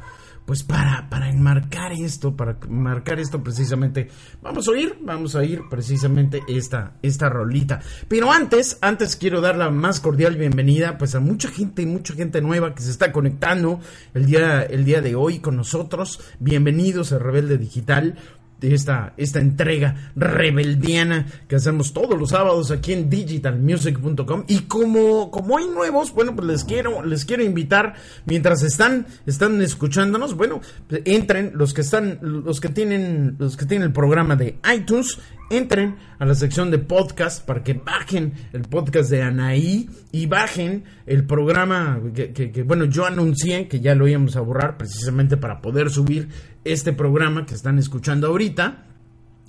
pues 0.45 0.63
para, 0.63 1.09
para 1.09 1.29
enmarcar 1.29 1.93
esto, 1.93 2.35
para 2.35 2.57
marcar 2.67 3.19
esto 3.19 3.43
precisamente, 3.43 4.09
vamos 4.41 4.67
a 4.67 4.71
oír, 4.71 4.97
vamos 5.01 5.35
a 5.35 5.39
oír 5.39 5.61
precisamente 5.69 6.41
esta, 6.47 6.93
esta 7.01 7.29
rolita. 7.29 7.79
Pero 8.07 8.31
antes, 8.31 8.77
antes 8.81 9.15
quiero 9.15 9.41
dar 9.41 9.57
la 9.57 9.69
más 9.69 9.99
cordial 9.99 10.35
bienvenida 10.35 10.97
pues 10.97 11.15
a 11.15 11.19
mucha 11.19 11.49
gente, 11.49 11.85
mucha 11.85 12.13
gente 12.13 12.41
nueva 12.41 12.75
que 12.75 12.83
se 12.83 12.91
está 12.91 13.11
conectando 13.11 13.79
el 14.13 14.25
día, 14.25 14.63
el 14.63 14.85
día 14.85 15.01
de 15.01 15.15
hoy 15.15 15.39
con 15.39 15.55
nosotros. 15.55 16.19
Bienvenidos 16.39 17.11
a 17.11 17.19
Rebelde 17.19 17.57
Digital 17.57 18.17
esta, 18.61 19.13
esta 19.17 19.39
entrega 19.39 20.11
rebeldiana 20.15 21.25
que 21.47 21.55
hacemos 21.55 21.93
todos 21.93 22.17
los 22.17 22.29
sábados 22.29 22.71
aquí 22.71 22.93
en 22.93 23.09
digitalmusic.com 23.09 24.43
y 24.47 24.59
como, 24.61 25.31
como 25.31 25.57
hay 25.57 25.67
nuevos, 25.67 26.13
bueno, 26.13 26.35
pues 26.35 26.47
les 26.47 26.63
quiero, 26.63 27.03
les 27.03 27.25
quiero 27.25 27.43
invitar 27.43 27.95
mientras 28.25 28.63
están, 28.63 29.07
están 29.25 29.61
escuchándonos, 29.61 30.35
bueno, 30.35 30.61
entren 30.89 31.51
los 31.55 31.73
que 31.73 31.81
están, 31.81 32.19
los 32.21 32.61
que 32.61 32.69
tienen, 32.69 33.35
los 33.39 33.57
que 33.57 33.65
tienen 33.65 33.87
el 33.87 33.93
programa 33.93 34.35
de 34.35 34.57
iTunes, 34.73 35.19
entren 35.49 35.97
a 36.17 36.25
la 36.25 36.33
sección 36.33 36.71
de 36.71 36.77
podcast 36.77 37.45
para 37.45 37.63
que 37.63 37.73
bajen 37.73 38.33
el 38.53 38.61
podcast 38.61 39.09
de 39.09 39.21
Anaí 39.21 39.89
y 40.11 40.25
bajen 40.27 40.85
el 41.05 41.25
programa 41.25 41.99
que, 42.13 42.31
que, 42.31 42.51
que, 42.51 42.63
bueno, 42.63 42.85
yo 42.85 43.05
anuncié 43.05 43.67
que 43.67 43.81
ya 43.81 43.93
lo 43.95 44.07
íbamos 44.07 44.35
a 44.37 44.41
borrar 44.41 44.77
precisamente 44.77 45.35
para 45.35 45.61
poder 45.61 45.89
subir 45.89 46.29
este 46.63 46.93
programa 46.93 47.45
que 47.45 47.55
están 47.55 47.79
escuchando 47.79 48.27
ahorita. 48.27 48.85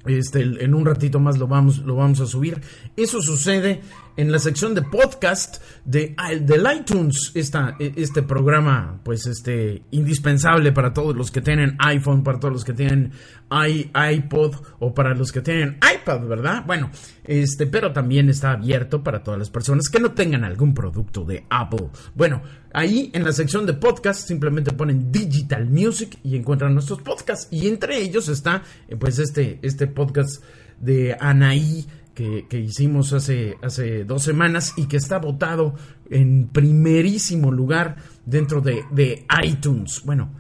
Este, 0.05 0.43
en 0.43 0.75
un 0.75 0.85
ratito 0.85 1.21
más 1.21 1.39
lo 1.39 1.47
vamos, 1.47 1.79
lo 1.79 1.95
vamos 1.95 2.21
a 2.21 2.27
subir. 2.27 2.61
Eso 2.97 3.23
sucede 3.23 3.83
en 4.17 4.31
la 4.31 4.39
sección 4.39 4.75
de 4.75 4.83
podcast 4.83 5.63
de, 5.85 6.15
del 6.41 6.67
iTunes. 6.77 7.33
Esta, 7.35 7.77
este 7.79 8.23
programa, 8.23 9.01
pues, 9.05 9.27
este, 9.27 9.83
indispensable 9.91 10.73
para 10.73 10.93
todos 10.93 11.17
los 11.17 11.31
que 11.31 11.41
tienen 11.41 11.77
iPhone, 11.79 12.23
para 12.23 12.39
todos 12.39 12.53
los 12.53 12.65
que 12.65 12.73
tienen 12.73 13.13
i, 13.51 13.91
iPod 13.95 14.55
o 14.79 14.95
para 14.95 15.15
los 15.15 15.33
que 15.33 15.41
tienen 15.41 15.79
iPad, 15.95 16.27
¿verdad? 16.27 16.65
Bueno, 16.67 16.91
este, 17.25 17.67
pero 17.67 17.93
también 17.93 18.29
está 18.29 18.53
abierto 18.53 19.03
para 19.03 19.23
todas 19.23 19.39
las 19.39 19.51
personas 19.51 19.89
que 19.89 20.01
no 20.01 20.13
tengan 20.13 20.45
algún 20.45 20.75
producto 20.75 21.25
de 21.25 21.45
Apple. 21.51 21.89
Bueno, 22.15 22.43
ahí 22.73 23.11
en 23.15 23.25
la 23.25 23.33
sección 23.33 23.67
de 23.67 23.75
podcast 23.75 24.27
simplemente 24.27 24.73
ponen 24.73 25.11
Digital 25.11 25.67
Music 25.67 26.19
y 26.23 26.37
encuentran 26.37 26.75
nuestros 26.75 27.01
podcasts. 27.03 27.49
Y 27.51 27.69
entre 27.69 27.99
ellos 27.99 28.29
está, 28.29 28.63
pues, 28.99 29.19
este, 29.19 29.59
este 29.63 29.87
podcast 29.87 30.43
de 30.81 31.17
Anaí 31.19 31.87
que, 32.15 32.47
que, 32.49 32.59
hicimos 32.59 33.13
hace, 33.13 33.57
hace 33.63 34.05
dos 34.05 34.23
semanas 34.23 34.75
y 34.77 34.87
que 34.87 34.97
está 34.97 35.19
votado 35.19 35.75
en 36.11 36.49
primerísimo 36.49 37.51
lugar 37.51 37.97
dentro 38.27 38.61
de, 38.61 38.85
de 38.91 39.25
iTunes. 39.45 40.03
Bueno, 40.05 40.31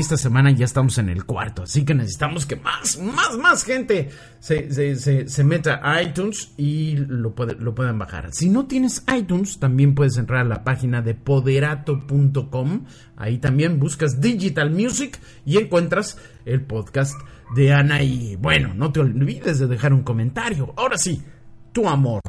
esta 0.00 0.16
semana 0.16 0.50
ya 0.50 0.64
estamos 0.64 0.96
en 0.98 1.08
el 1.10 1.24
cuarto, 1.24 1.64
así 1.64 1.84
que 1.84 1.94
necesitamos 1.94 2.46
que 2.46 2.56
más, 2.56 2.98
más, 2.98 3.36
más 3.38 3.64
gente 3.64 4.10
se, 4.40 4.72
se, 4.72 5.28
se, 5.28 5.44
meta 5.44 5.80
a 5.82 6.02
iTunes 6.02 6.52
y 6.56 6.96
lo, 6.96 7.34
puede, 7.34 7.54
lo 7.56 7.74
puedan 7.74 7.98
bajar. 7.98 8.32
Si 8.32 8.48
no 8.48 8.66
tienes 8.66 9.04
iTunes, 9.14 9.58
también 9.58 9.94
puedes 9.94 10.16
entrar 10.16 10.40
a 10.40 10.48
la 10.48 10.64
página 10.64 11.02
de 11.02 11.14
poderato.com. 11.14 12.86
Ahí 13.16 13.38
también 13.38 13.78
buscas 13.78 14.20
Digital 14.20 14.70
Music 14.70 15.20
y 15.44 15.58
encuentras 15.58 16.16
el 16.46 16.62
podcast 16.62 17.14
de 17.54 17.72
Anaí. 17.72 18.36
Bueno, 18.36 18.72
no 18.74 18.92
te 18.92 19.00
olvides 19.00 19.58
de 19.58 19.66
dejar 19.66 19.92
un 19.92 20.02
comentario. 20.02 20.72
Ahora 20.76 20.96
sí, 20.96 21.22
tu 21.72 21.88
amor. 21.88 22.22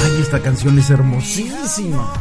Ay, 0.00 0.20
esta 0.20 0.40
canción 0.40 0.78
es 0.78 0.90
hermosísima. 0.90 2.12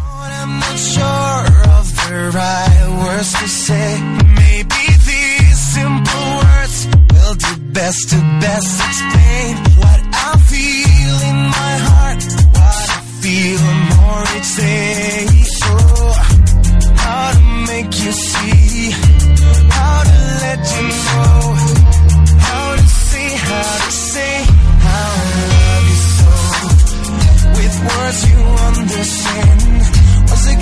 The 2.05 2.31
right 2.35 2.87
words 3.01 3.31
to 3.39 3.47
say. 3.47 4.01
Maybe 4.35 4.83
these 5.07 5.59
simple 5.73 6.27
words 6.43 6.87
will 7.13 7.35
do 7.35 7.51
best 7.71 8.09
to 8.09 8.17
best 8.43 8.73
explain 8.89 9.51
what 9.79 9.99
I 10.11 10.31
feel 10.51 11.15
in 11.31 11.39
my 11.57 11.73
heart. 11.87 12.19
What 12.59 12.87
I 12.91 13.01
feel 13.23 13.63
more 13.95 14.23
each 14.35 14.51
day. 14.57 15.27
Oh, 15.63 16.13
how 17.03 17.31
to 17.31 17.43
make 17.71 17.91
you 18.03 18.11
see. 18.11 18.91
How 19.71 19.97
to 20.09 20.17
let 20.43 20.59
you 20.75 20.83
know. 21.07 21.39
How 22.47 22.75
to 22.75 22.85
say, 23.07 23.29
how 23.47 23.71
to 23.85 23.91
say, 24.11 24.33
how 24.87 25.07
I 25.19 25.35
love 25.55 25.85
you 25.91 25.99
so. 26.17 26.31
With 27.57 27.75
words 27.87 28.19
you 28.29 28.39
understand. 28.67 29.59
Once 30.27 30.47
I 30.47 30.55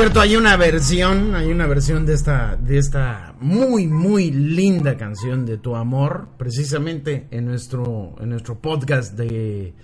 cierto, 0.00 0.20
hay 0.22 0.34
una 0.34 0.56
versión, 0.56 1.34
hay 1.34 1.52
una 1.52 1.66
versión 1.66 2.06
de 2.06 2.14
esta, 2.14 2.56
de 2.56 2.78
esta 2.78 3.34
muy, 3.38 3.86
muy 3.86 4.30
linda 4.30 4.96
canción 4.96 5.44
de 5.44 5.58
Tu 5.58 5.76
Amor, 5.76 6.30
precisamente 6.38 7.28
en 7.30 7.44
nuestro, 7.44 8.14
en 8.18 8.30
nuestro 8.30 8.58
podcast 8.60 9.14
de, 9.14 9.74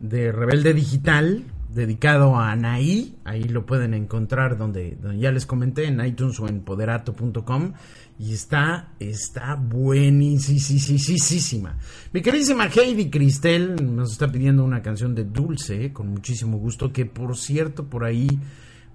de 0.00 0.32
Rebelde 0.32 0.72
Digital, 0.72 1.44
dedicado 1.68 2.36
a 2.36 2.52
Anaí. 2.52 3.18
Ahí 3.24 3.44
lo 3.44 3.66
pueden 3.66 3.92
encontrar 3.92 4.56
donde, 4.56 4.96
ya 5.18 5.30
les 5.30 5.44
comenté, 5.44 5.84
en 5.84 6.02
iTunes 6.02 6.40
o 6.40 6.48
en 6.48 6.62
poderato.com. 6.62 7.74
Y 8.18 8.32
está, 8.32 8.94
está 8.98 9.56
buenísima. 9.56 10.48
Mi 12.14 12.22
queridísima 12.22 12.70
Heidi 12.74 13.10
Cristel 13.10 13.76
nos 13.94 14.12
está 14.12 14.32
pidiendo 14.32 14.64
una 14.64 14.80
canción 14.80 15.14
de 15.14 15.24
Dulce, 15.24 15.92
con 15.92 16.08
muchísimo 16.08 16.56
gusto, 16.56 16.90
que 16.94 17.04
por 17.04 17.36
cierto, 17.36 17.84
por 17.84 18.04
ahí 18.04 18.40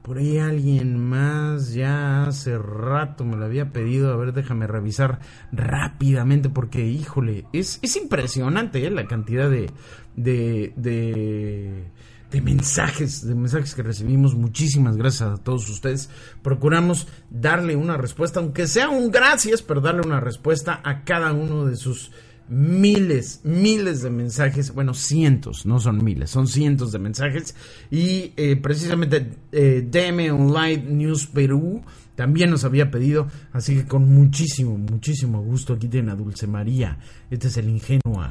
por 0.02 0.18
ahí 0.18 0.40
alguien 0.40 0.98
más 0.98 1.74
ya 1.74 2.24
hace 2.24 2.58
rato 2.58 3.24
me 3.24 3.38
lo 3.38 3.46
había 3.46 3.72
pedido. 3.72 4.12
A 4.12 4.18
ver, 4.18 4.34
déjame 4.34 4.68
revisar 4.68 5.20
rápidamente 5.52 6.50
porque, 6.50 6.86
híjole, 6.86 7.46
es, 7.54 7.80
es 7.82 7.96
impresionante 7.98 8.86
¿eh? 8.86 8.90
la 8.90 9.06
cantidad 9.06 9.50
de, 9.50 9.70
de, 10.16 10.74
de, 10.76 11.86
de 12.32 12.42
mensajes, 12.42 13.28
de 13.28 13.36
mensajes 13.36 13.76
que 13.76 13.84
recibimos. 13.84 14.34
Muchísimas 14.34 14.98
gracias 14.98 15.30
a 15.30 15.38
todos 15.38 15.70
ustedes. 15.70 16.10
Procuramos 16.42 17.08
darle 17.30 17.76
una 17.76 17.98
respuesta, 17.98 18.40
aunque 18.40 18.66
sea 18.68 18.90
un 18.90 19.12
gracias, 19.12 19.62
pero 19.62 19.82
darle 19.82 20.02
una 20.06 20.20
respuesta 20.20 20.82
a 20.84 21.04
cada 21.04 21.32
uno 21.32 21.66
de 21.66 21.76
sus 21.76 22.12
miles, 22.50 23.42
miles 23.44 24.02
de 24.02 24.10
mensajes, 24.10 24.74
bueno, 24.74 24.94
cientos, 24.94 25.66
no 25.66 25.80
son 25.80 26.04
miles, 26.04 26.30
son 26.30 26.48
cientos 26.48 26.92
de 26.92 27.00
mensajes. 27.00 27.56
Y 27.90 28.34
eh, 28.38 28.58
precisamente 28.58 29.38
eh, 29.52 29.88
DM 29.90 30.32
Online 30.32 30.78
News 30.78 31.28
Perú 31.28 31.82
también 32.16 32.52
nos 32.52 32.66
había 32.66 32.92
pedido, 32.92 33.28
así 33.54 33.76
que 33.76 33.86
con 33.86 34.08
muchísimo, 34.08 34.78
muchísimo 34.78 35.42
gusto 35.42 35.74
aquí 35.74 35.88
tiene 35.88 36.12
a 36.12 36.16
Dulce 36.16 36.48
María. 36.48 36.98
Este 37.30 37.48
es 37.48 37.58
el 37.58 37.70
ingenua. 37.70 38.30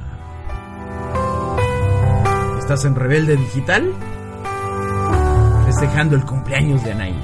¿Estás 2.59 2.85
en 2.85 2.95
Rebelde 2.95 3.35
Digital? 3.35 3.91
Festejando 5.65 6.15
el 6.15 6.25
cumpleaños 6.25 6.83
de 6.83 6.91
Anaí. 6.91 7.19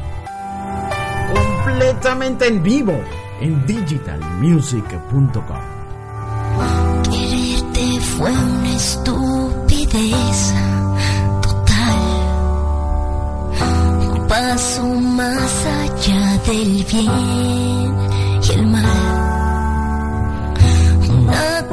Completamente 1.63 2.47
en 2.47 2.63
vivo 2.63 2.99
en 3.39 3.65
digitalmusic.com. 3.65 5.76
Quererte 7.03 8.01
fue 8.01 8.32
una 8.32 8.70
estupidez 8.70 10.53
total. 11.41 11.99
Un 14.12 14.28
paso 14.28 14.84
más 14.86 15.66
allá 15.66 16.38
del 16.47 16.84
bien 16.86 17.95
y 18.43 18.51
el 18.53 18.68
mal. 18.68 18.84
Una 21.10 21.68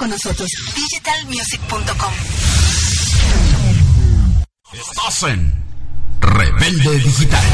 con 0.00 0.08
nosotros. 0.08 0.48
Digitalmusic.com. 0.74 2.12
Estás 4.72 5.22
en 5.24 5.62
Rebelde 6.20 6.98
Digital. 7.00 7.44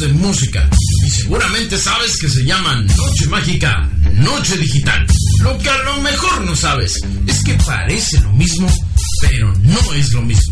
De 0.00 0.08
música. 0.08 0.66
Y 1.04 1.10
seguramente 1.10 1.76
sabes 1.76 2.16
que 2.18 2.28
se 2.28 2.42
llaman 2.42 2.86
Noche 2.86 3.26
Mágica, 3.28 3.86
Noche 4.14 4.56
Digital. 4.56 5.06
Lo 5.42 5.58
que 5.58 5.68
a 5.68 5.82
lo 5.82 6.00
mejor 6.00 6.40
no 6.46 6.56
sabes 6.56 6.98
es 7.26 7.44
que 7.44 7.54
parece 7.54 8.18
lo 8.20 8.32
mismo, 8.32 8.66
pero 9.20 9.52
no 9.58 9.94
es 9.94 10.12
lo 10.12 10.22
mismo. 10.22 10.49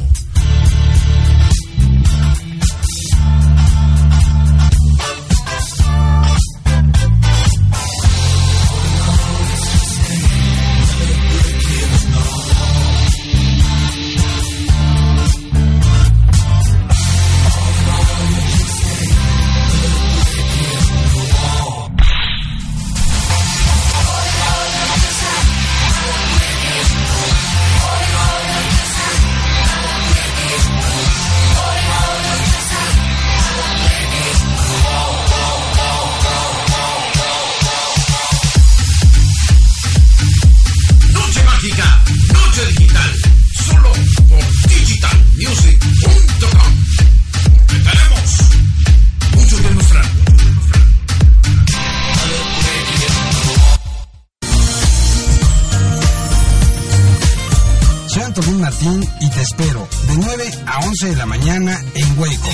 11 60.89 61.11
de 61.11 61.17
la 61.17 61.27
mañana 61.27 61.79
en 61.93 62.19
Hueco. 62.19 62.49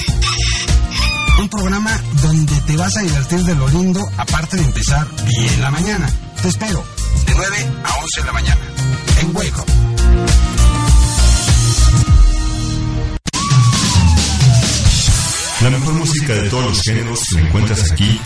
Un 1.38 1.48
programa 1.48 2.02
donde 2.20 2.60
te 2.62 2.76
vas 2.76 2.96
a 2.96 3.02
divertir 3.02 3.44
de 3.44 3.54
lo 3.54 3.68
lindo, 3.68 4.00
aparte 4.16 4.56
de 4.56 4.64
empezar 4.64 5.06
bien 5.24 5.60
la 5.60 5.70
mañana. 5.70 6.12
Te 6.42 6.48
espero 6.48 6.84
de 7.26 7.32
9 7.32 7.56
a 7.84 7.96
11 7.96 8.20
de 8.20 8.26
la 8.26 8.32
mañana 8.32 8.60
en 9.20 9.36
Hueco. 9.36 9.64
La 15.62 15.70
mejor 15.70 15.94
música 15.94 16.32
de 16.34 16.50
todos 16.50 16.64
los 16.64 16.82
géneros 16.82 17.20
la 17.30 17.40
encuentras 17.40 17.92
aquí. 17.92 18.20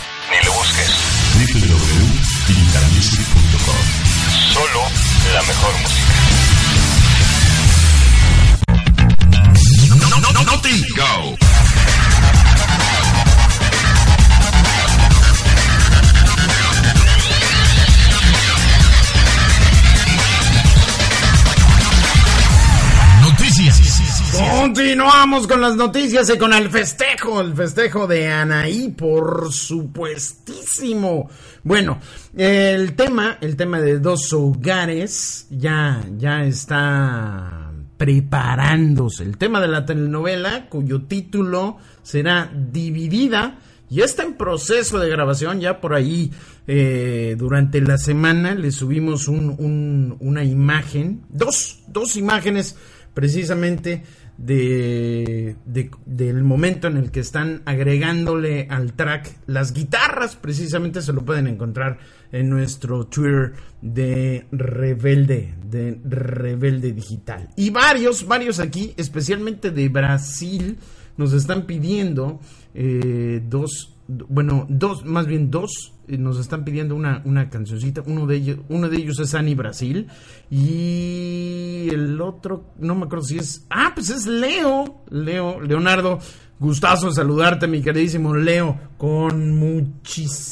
Continuamos 25.29 25.47
con 25.53 25.61
las 25.61 25.77
noticias 25.77 26.31
y 26.35 26.39
con 26.39 26.55
el 26.55 26.71
festejo, 26.71 27.43
el 27.43 27.53
festejo 27.53 28.07
de 28.07 28.29
Anaí, 28.29 28.89
por 28.97 29.53
supuestísimo. 29.53 31.29
Bueno, 31.63 31.99
el 32.35 32.95
tema, 32.95 33.37
el 33.43 33.55
tema 33.55 33.79
de 33.79 33.99
dos 33.99 34.33
hogares 34.33 35.47
ya, 35.51 36.03
ya 36.17 36.45
está 36.45 37.71
preparándose. 37.99 39.23
El 39.25 39.37
tema 39.37 39.61
de 39.61 39.69
la 39.69 39.85
telenovela, 39.85 40.67
cuyo 40.71 41.03
título 41.03 41.77
será 42.03 42.51
Dividida, 42.51 43.59
ya 43.91 44.07
está 44.07 44.23
en 44.23 44.33
proceso 44.33 44.99
de 44.99 45.11
grabación, 45.11 45.61
ya 45.61 45.79
por 45.83 45.93
ahí 45.93 46.33
eh, 46.67 47.37
durante 47.39 47.83
la 47.83 47.99
semana 47.99 48.55
le 48.55 48.71
subimos 48.73 49.29
un- 49.29 50.17
una 50.21 50.43
imagen, 50.43 51.21
dos, 51.29 51.81
dos 51.87 52.17
imágenes 52.17 52.77
precisamente 53.13 54.05
de, 54.39 55.57
de- 55.67 55.91
del 56.07 56.43
momento 56.45 56.87
en 56.89 56.97
el 56.97 57.11
que 57.11 57.21
están 57.21 57.63
agregándole 57.67 58.67
al 58.71 58.95
track 58.95 59.37
las 59.47 59.73
guitarras, 59.75 60.37
precisamente 60.37 61.03
se 61.03 61.13
lo 61.13 61.25
pueden 61.25 61.47
encontrar 61.49 61.99
en 62.33 62.49
nuestro 62.49 63.07
Twitter 63.07 63.53
de 63.83 64.47
Rebelde, 64.53 65.55
de 65.69 65.99
Rebelde 66.05 66.93
Digital. 66.93 67.49
Y 67.57 67.71
varios, 67.71 68.27
varios 68.27 68.61
aquí, 68.61 68.95
especialmente 68.97 69.71
de 69.71 69.89
Brasil, 69.89 70.79
nos 71.17 71.33
están 71.33 71.67
pidiendo 71.67 72.41
eh, 72.75 73.43
dos, 73.49 73.97
bueno, 74.09 74.67
dos, 74.71 75.05
más 75.05 75.27
bien 75.27 75.51
dos, 75.51 75.93
eh, 76.09 76.17
nos 76.17 76.39
están 76.39 76.65
pidiendo 76.65 76.95
una, 76.95 77.21
una 77.25 77.51
cancioncita. 77.51 78.03
Uno 78.07 78.27
de 78.27 78.37
ellos, 78.37 78.59
uno 78.69 78.89
de 78.89 78.97
ellos 78.97 79.21
es 79.21 79.35
Ani 79.35 79.55
Brasil 79.55 80.09
y 80.51 81.89
el 81.93 82.19
otro, 82.21 82.73
no 82.79 82.95
me 82.95 83.05
acuerdo 83.05 83.27
si 83.27 83.37
es, 83.39 83.67
ah, 83.71 83.93
pues 83.95 84.09
es 84.11 84.27
Leo, 84.27 85.03
Leo, 85.11 85.61
Leonardo. 85.61 86.19
Gustazo 86.61 87.13
saludarte, 87.13 87.69
mi 87.69 87.81
queridísimo 87.83 88.35
Leo, 88.35 88.77
con 88.97 89.55
muchísimo 89.55 90.49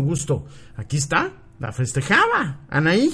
gusto. 0.00 0.46
Aquí 0.76 0.96
está, 0.96 1.30
la 1.60 1.70
festejaba, 1.70 2.62
Anaí. 2.68 3.12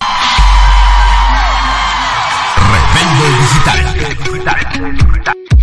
Rebelde. 4.41 5.56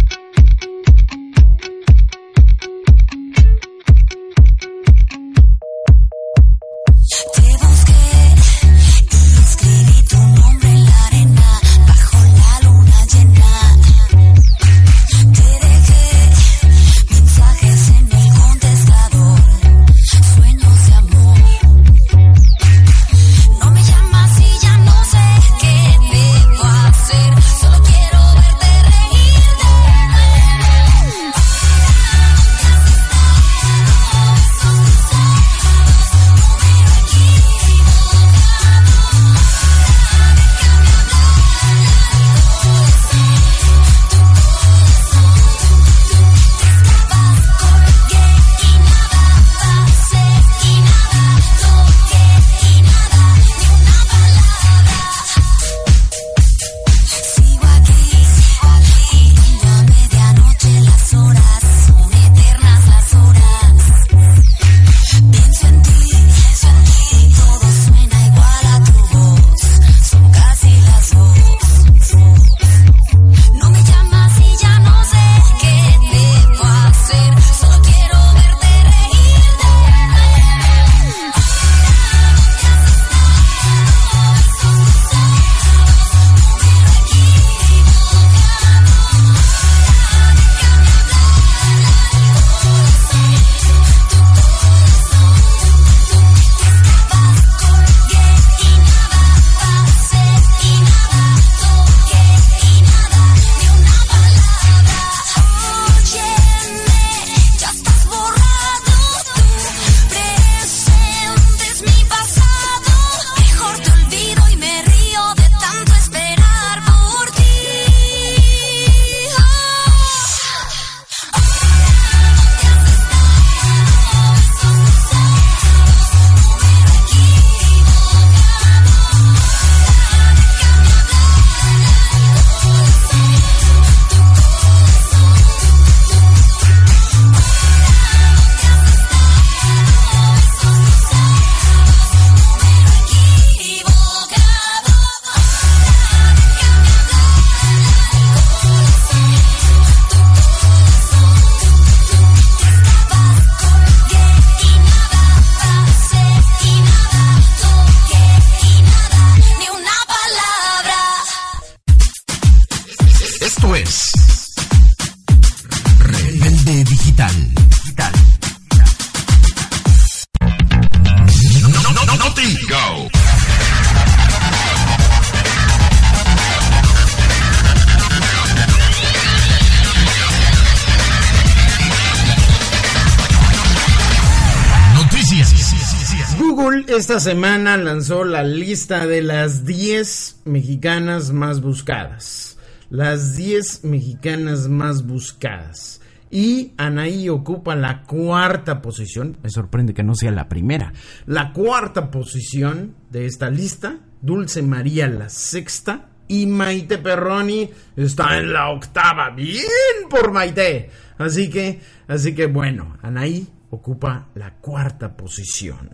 Esta 187.14 187.30
semana 187.30 187.78
lanzó 187.78 188.24
la 188.24 188.42
lista 188.44 189.06
de 189.06 189.22
las 189.22 189.66
10 189.66 190.42
mexicanas 190.46 191.32
más 191.32 191.62
buscadas. 191.62 192.58
Las 192.90 193.36
10 193.36 193.84
mexicanas 193.84 194.68
más 194.68 195.06
buscadas. 195.06 196.02
Y 196.32 196.72
Anaí 196.76 197.30
ocupa 197.30 197.76
la 197.76 198.02
cuarta 198.02 198.82
posición. 198.82 199.38
Me 199.44 199.52
sorprende 199.52 199.94
que 199.94 200.02
no 200.02 200.16
sea 200.16 200.32
la 200.32 200.50
primera. 200.50 200.92
La 201.28 201.54
cuarta 201.54 202.10
posición 202.10 202.96
de 203.12 203.28
esta 203.28 203.52
lista. 203.52 204.00
Dulce 204.20 204.64
María 204.64 205.08
la 205.08 205.30
sexta. 205.30 206.10
Y 206.28 206.48
Maite 206.48 206.98
Perroni 206.98 207.70
está 207.96 208.40
en 208.40 208.52
la 208.52 208.72
octava. 208.72 209.30
Bien 209.30 210.10
por 210.10 210.32
Maite. 210.32 210.90
Así 211.20 211.48
que, 211.48 211.80
así 212.08 212.34
que 212.34 212.48
bueno, 212.48 212.98
Anaí 213.04 213.48
ocupa 213.70 214.30
la 214.34 214.56
cuarta 214.56 215.16
posición. 215.16 215.92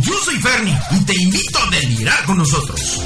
Yo 0.00 0.14
soy 0.24 0.36
Fernie 0.40 0.78
y 0.92 1.00
te 1.04 1.14
invito 1.14 1.58
a 1.58 1.70
delirar 1.70 2.24
con 2.24 2.38
nosotros. 2.38 3.00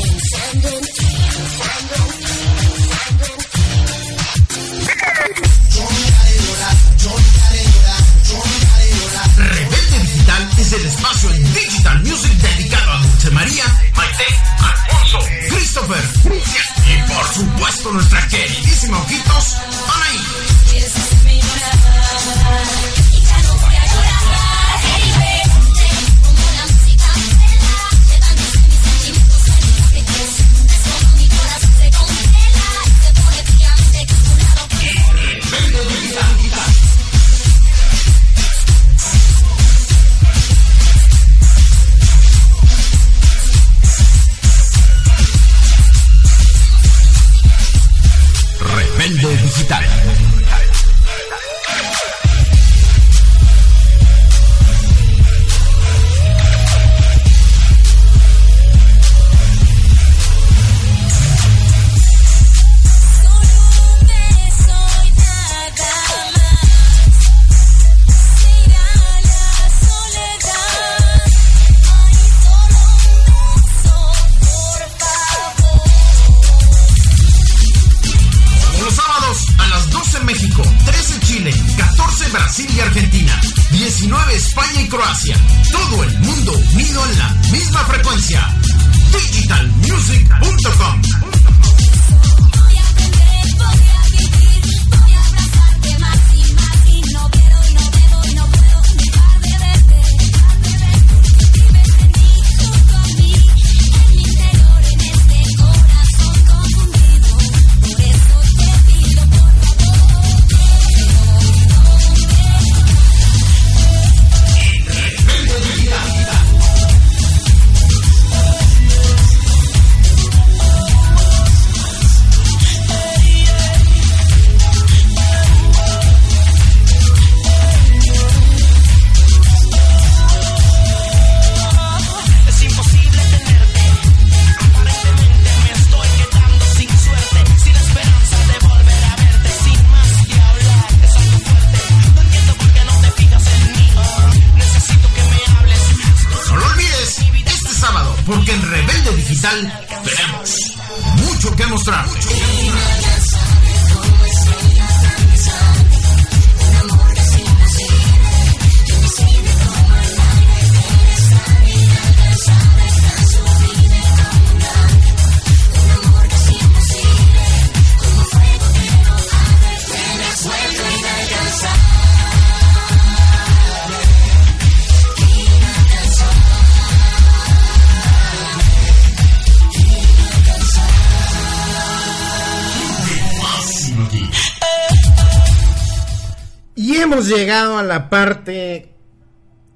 Llegado 187.26 187.78
a 187.78 187.82
la 187.82 188.08
parte 188.10 188.92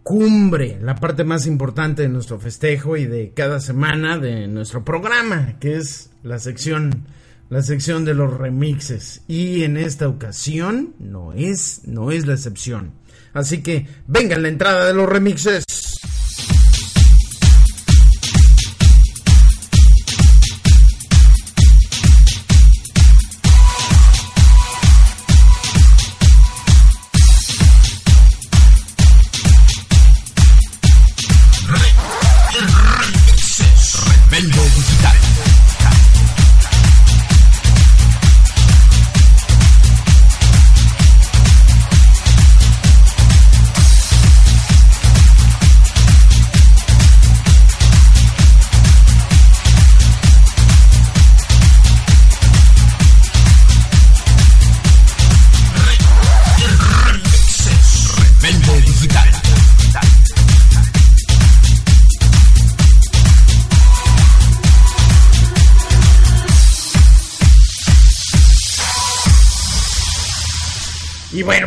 cumbre, 0.02 0.78
la 0.80 0.96
parte 0.96 1.24
más 1.24 1.46
importante 1.46 2.02
de 2.02 2.08
nuestro 2.08 2.38
festejo 2.38 2.96
y 2.96 3.06
de 3.06 3.32
cada 3.34 3.60
semana 3.60 4.18
de 4.18 4.48
nuestro 4.48 4.84
programa, 4.84 5.58
que 5.60 5.76
es 5.76 6.10
la 6.22 6.38
sección 6.38 7.04
la 7.50 7.62
sección 7.62 8.04
de 8.04 8.14
los 8.14 8.32
remixes 8.32 9.22
y 9.26 9.64
en 9.64 9.76
esta 9.76 10.06
ocasión 10.08 10.94
no 11.00 11.32
es 11.32 11.82
no 11.84 12.12
es 12.12 12.26
la 12.26 12.34
excepción. 12.34 12.92
Así 13.32 13.60
que 13.62 13.88
venga 14.06 14.38
la 14.38 14.48
entrada 14.48 14.86
de 14.86 14.94
los 14.94 15.08
remixes. 15.08 15.64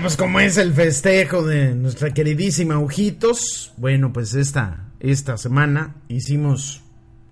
pues 0.04 0.18
como 0.18 0.41
es 0.41 0.58
el 0.58 0.74
festejo 0.74 1.43
de 1.43 1.74
nuestra 1.76 2.14
queridísima 2.14 2.78
Ojitos, 2.78 3.72
bueno, 3.78 4.12
pues 4.12 4.34
esta, 4.34 4.89
esta 4.99 5.38
semana 5.38 5.95
hicimos, 6.10 6.82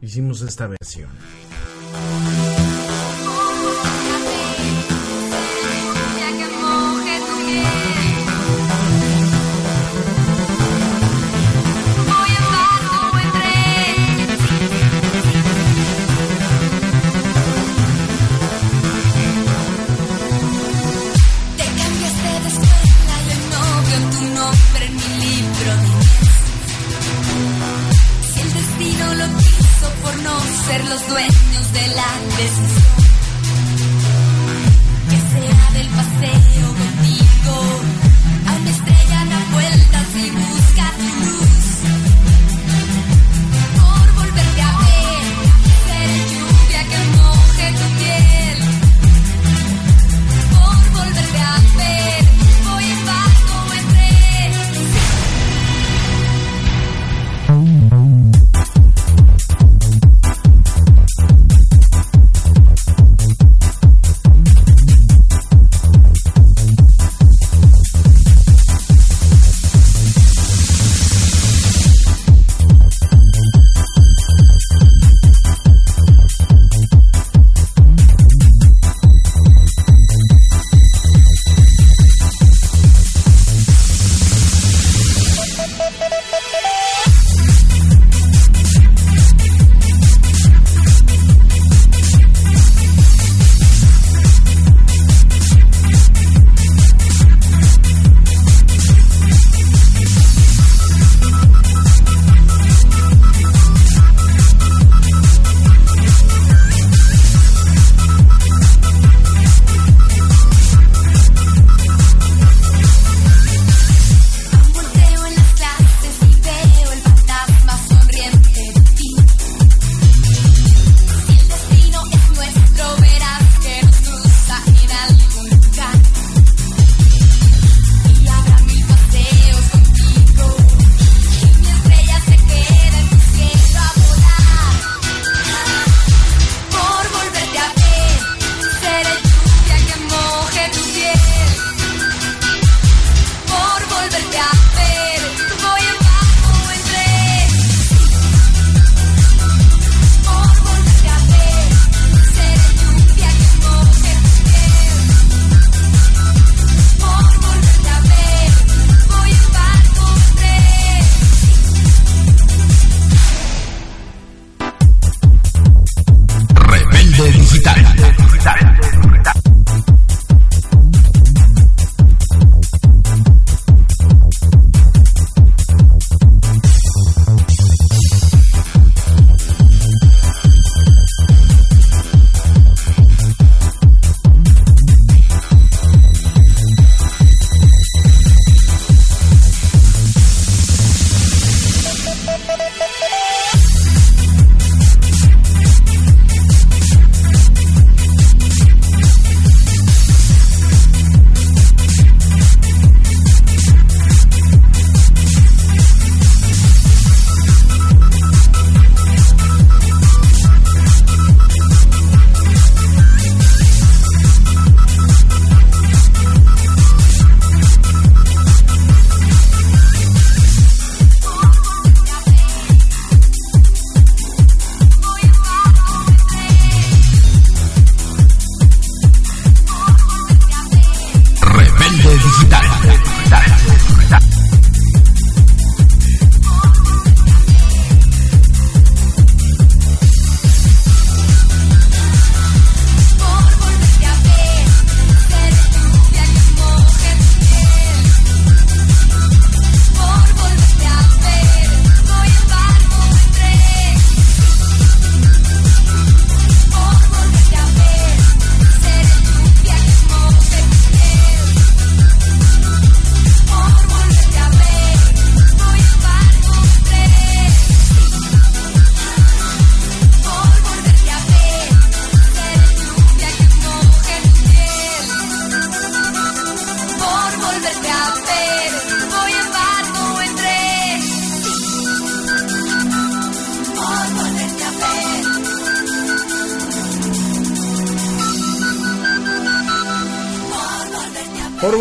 hicimos 0.01 0.41
esta 0.41 0.67
versión. 0.67 1.09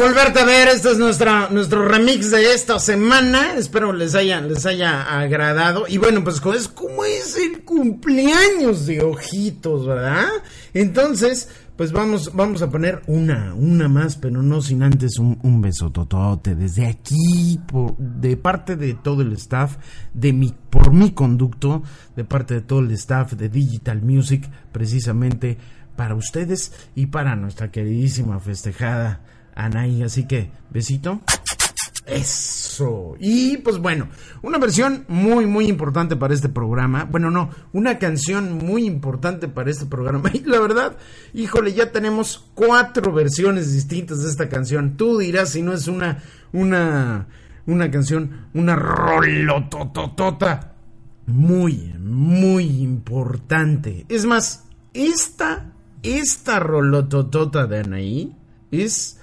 Volverte 0.01 0.41
a 0.41 0.45
ver. 0.45 0.69
Este 0.69 0.91
es 0.91 0.99
nuestra, 0.99 1.49
nuestro 1.51 1.87
remix 1.87 2.31
de 2.31 2.55
esta 2.55 2.79
semana. 2.79 3.55
Espero 3.57 3.93
les 3.93 4.15
haya, 4.15 4.41
les 4.41 4.65
haya 4.65 5.21
agradado. 5.21 5.85
Y 5.87 5.99
bueno, 5.99 6.25
pues 6.25 6.41
es 6.57 6.69
como 6.69 7.05
es 7.05 7.37
el 7.37 7.63
cumpleaños 7.63 8.87
de 8.87 9.03
Ojitos, 9.03 9.87
¿verdad? 9.87 10.27
Entonces, 10.73 11.51
pues 11.77 11.93
vamos, 11.93 12.33
vamos 12.35 12.63
a 12.63 12.71
poner 12.71 13.03
una, 13.09 13.55
una 13.55 13.89
más, 13.89 14.17
pero 14.17 14.43
no 14.43 14.63
sin 14.63 14.83
antes 14.83 15.19
un, 15.19 15.39
un 15.43 15.61
beso 15.61 15.91
totote 15.91 16.55
desde 16.55 16.87
aquí, 16.87 17.61
por, 17.67 17.97
de 17.99 18.39
parte 18.39 18.77
de 18.77 18.95
todo 18.95 19.21
el 19.21 19.35
staff, 19.35 19.77
de 20.15 20.33
mi, 20.33 20.55
por 20.71 20.95
mi 20.95 21.13
conducto, 21.13 21.83
de 22.17 22.25
parte 22.25 22.55
de 22.55 22.61
todo 22.63 22.81
el 22.81 22.91
staff 22.93 23.35
de 23.35 23.51
Digital 23.51 24.01
Music, 24.01 24.49
precisamente 24.73 25.59
para 25.95 26.15
ustedes 26.15 26.73
y 26.95 27.07
para 27.07 27.37
nuestra 27.37 27.71
queridísima 27.71 28.41
festejada 28.41 29.21
Anaí. 29.65 30.03
Así 30.03 30.27
que, 30.27 30.51
besito. 30.71 31.21
Eso. 32.11 33.15
Y 33.21 33.59
pues 33.59 33.79
bueno, 33.79 34.09
una 34.43 34.59
versión 34.59 35.05
muy, 35.09 35.47
muy 35.47 35.69
importante 35.69 36.17
para 36.17 36.35
este 36.35 36.49
programa. 36.49 37.05
Bueno, 37.05 37.31
no, 37.31 37.51
una 37.73 37.99
canción 37.99 38.59
muy 38.59 38.85
importante 38.85 39.49
para 39.49 39.71
este 39.71 39.87
programa. 39.87 40.31
Y 40.35 40.41
la 40.41 40.61
verdad, 40.61 40.97
híjole, 41.35 41.73
ya 41.73 41.93
tenemos 41.93 42.47
cuatro 42.55 43.13
versiones 43.13 43.73
distintas 43.73 44.23
de 44.23 44.31
esta 44.31 44.49
canción. 44.49 44.97
Tú 44.97 45.19
dirás 45.19 45.51
si 45.51 45.63
no 45.63 45.73
es 45.73 45.87
una, 45.87 46.23
una, 46.53 47.29
una 47.67 47.91
canción, 47.91 48.49
una 48.55 48.75
rolotototota. 48.75 50.75
Muy, 51.27 51.95
muy 51.97 52.65
importante. 52.65 54.05
Es 54.09 54.25
más, 54.25 54.65
esta, 54.95 55.73
esta 56.03 56.59
rolototota 56.59 57.69
de 57.69 57.81
Anaí 57.81 58.37
es 58.73 59.20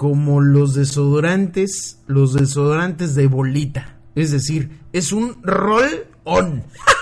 como 0.00 0.40
los 0.40 0.72
desodorantes, 0.72 1.98
los 2.06 2.32
desodorantes 2.32 3.14
de 3.14 3.26
bolita. 3.26 3.98
Es 4.14 4.30
decir, 4.30 4.80
es 4.94 5.12
un 5.12 5.42
roll 5.42 6.06
on. 6.24 6.64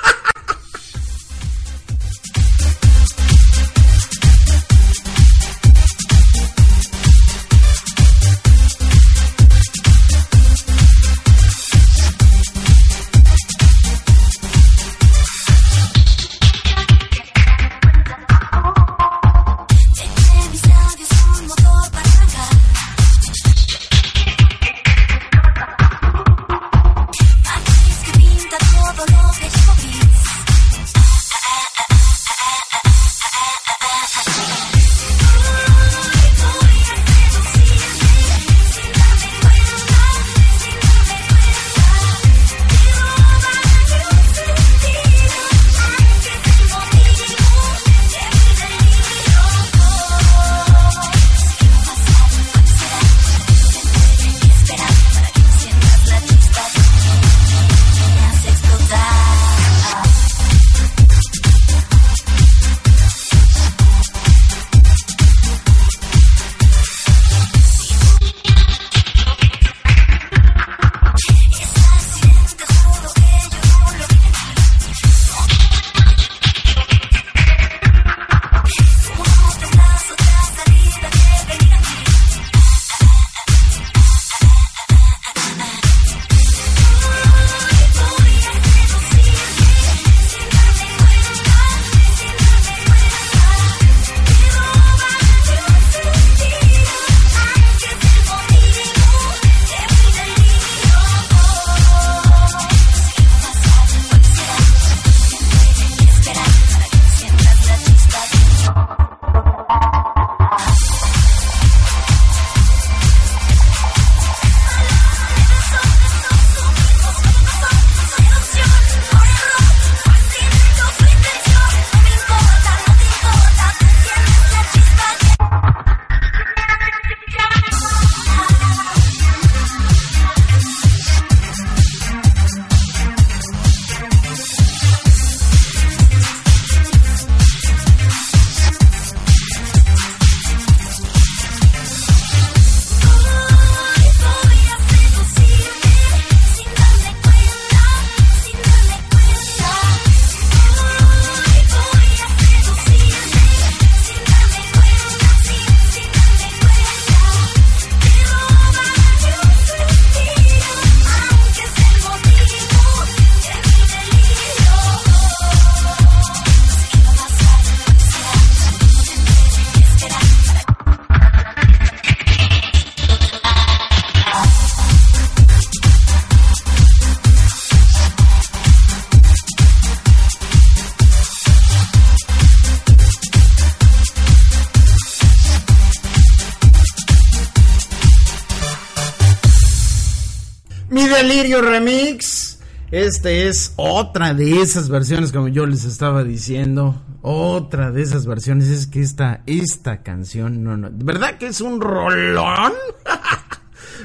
Remix. 191.55 192.59
Este 192.91 193.49
es 193.49 193.75
otra 193.77 194.33
de 194.33 194.63
esas 194.63 194.89
versiones, 194.89 195.31
como 195.33 195.49
yo 195.49 195.67
les 195.67 195.85
estaba 195.85 196.25
diciendo. 196.25 197.03
Otra 197.21 197.91
de 197.91 198.03
esas 198.03 198.27
versiones. 198.27 198.69
Es 198.69 198.87
que 198.87 199.03
esta, 199.03 199.43
esta 199.47 200.03
canción, 200.03 200.63
no, 200.65 200.77
no. 200.77 200.89
¿Verdad 200.93 201.37
que 201.37 201.49
es 201.49 201.61
un 201.61 201.81
rolón? 201.81 202.73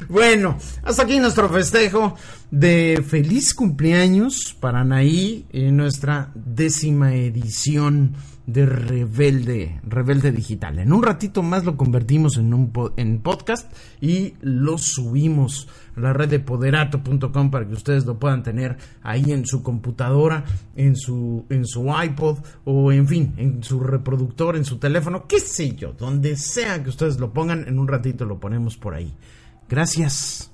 Bueno, 0.08 0.58
hasta 0.82 1.02
aquí 1.02 1.18
nuestro 1.18 1.48
festejo 1.48 2.16
de 2.50 3.02
feliz 3.06 3.54
cumpleaños 3.54 4.56
para 4.60 4.80
Anaí 4.80 5.46
en 5.52 5.76
nuestra 5.76 6.30
décima 6.34 7.14
edición 7.14 8.14
de 8.46 8.66
Rebelde, 8.66 9.80
Rebelde 9.84 10.30
Digital. 10.30 10.78
En 10.78 10.92
un 10.92 11.02
ratito 11.02 11.42
más 11.42 11.64
lo 11.64 11.76
convertimos 11.76 12.36
en 12.36 12.52
un 12.52 12.72
en 12.96 13.20
podcast 13.20 13.72
y 14.00 14.34
lo 14.42 14.76
subimos 14.76 15.66
a 15.96 16.00
la 16.00 16.12
red 16.12 16.28
de 16.28 16.40
poderato.com 16.40 17.50
para 17.50 17.66
que 17.66 17.72
ustedes 17.72 18.04
lo 18.04 18.18
puedan 18.18 18.42
tener 18.42 18.76
ahí 19.02 19.32
en 19.32 19.46
su 19.46 19.62
computadora, 19.62 20.44
en 20.76 20.96
su 20.96 21.46
en 21.48 21.64
su 21.66 21.86
iPod 22.02 22.38
o 22.64 22.92
en 22.92 23.08
fin, 23.08 23.34
en 23.38 23.62
su 23.62 23.80
reproductor, 23.80 24.56
en 24.56 24.66
su 24.66 24.76
teléfono, 24.78 25.26
qué 25.26 25.40
sé 25.40 25.74
yo, 25.74 25.92
donde 25.92 26.36
sea 26.36 26.82
que 26.82 26.90
ustedes 26.90 27.18
lo 27.18 27.32
pongan, 27.32 27.66
en 27.66 27.78
un 27.78 27.88
ratito 27.88 28.26
lo 28.26 28.38
ponemos 28.38 28.76
por 28.76 28.94
ahí. 28.94 29.14
Gracias. 29.74 30.52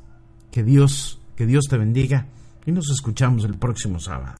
Que 0.50 0.64
Dios, 0.64 1.20
que 1.36 1.44
Dios 1.44 1.66
te 1.68 1.76
bendiga 1.76 2.24
y 2.64 2.72
nos 2.72 2.88
escuchamos 2.88 3.44
el 3.44 3.58
próximo 3.58 4.00
sábado. 4.00 4.36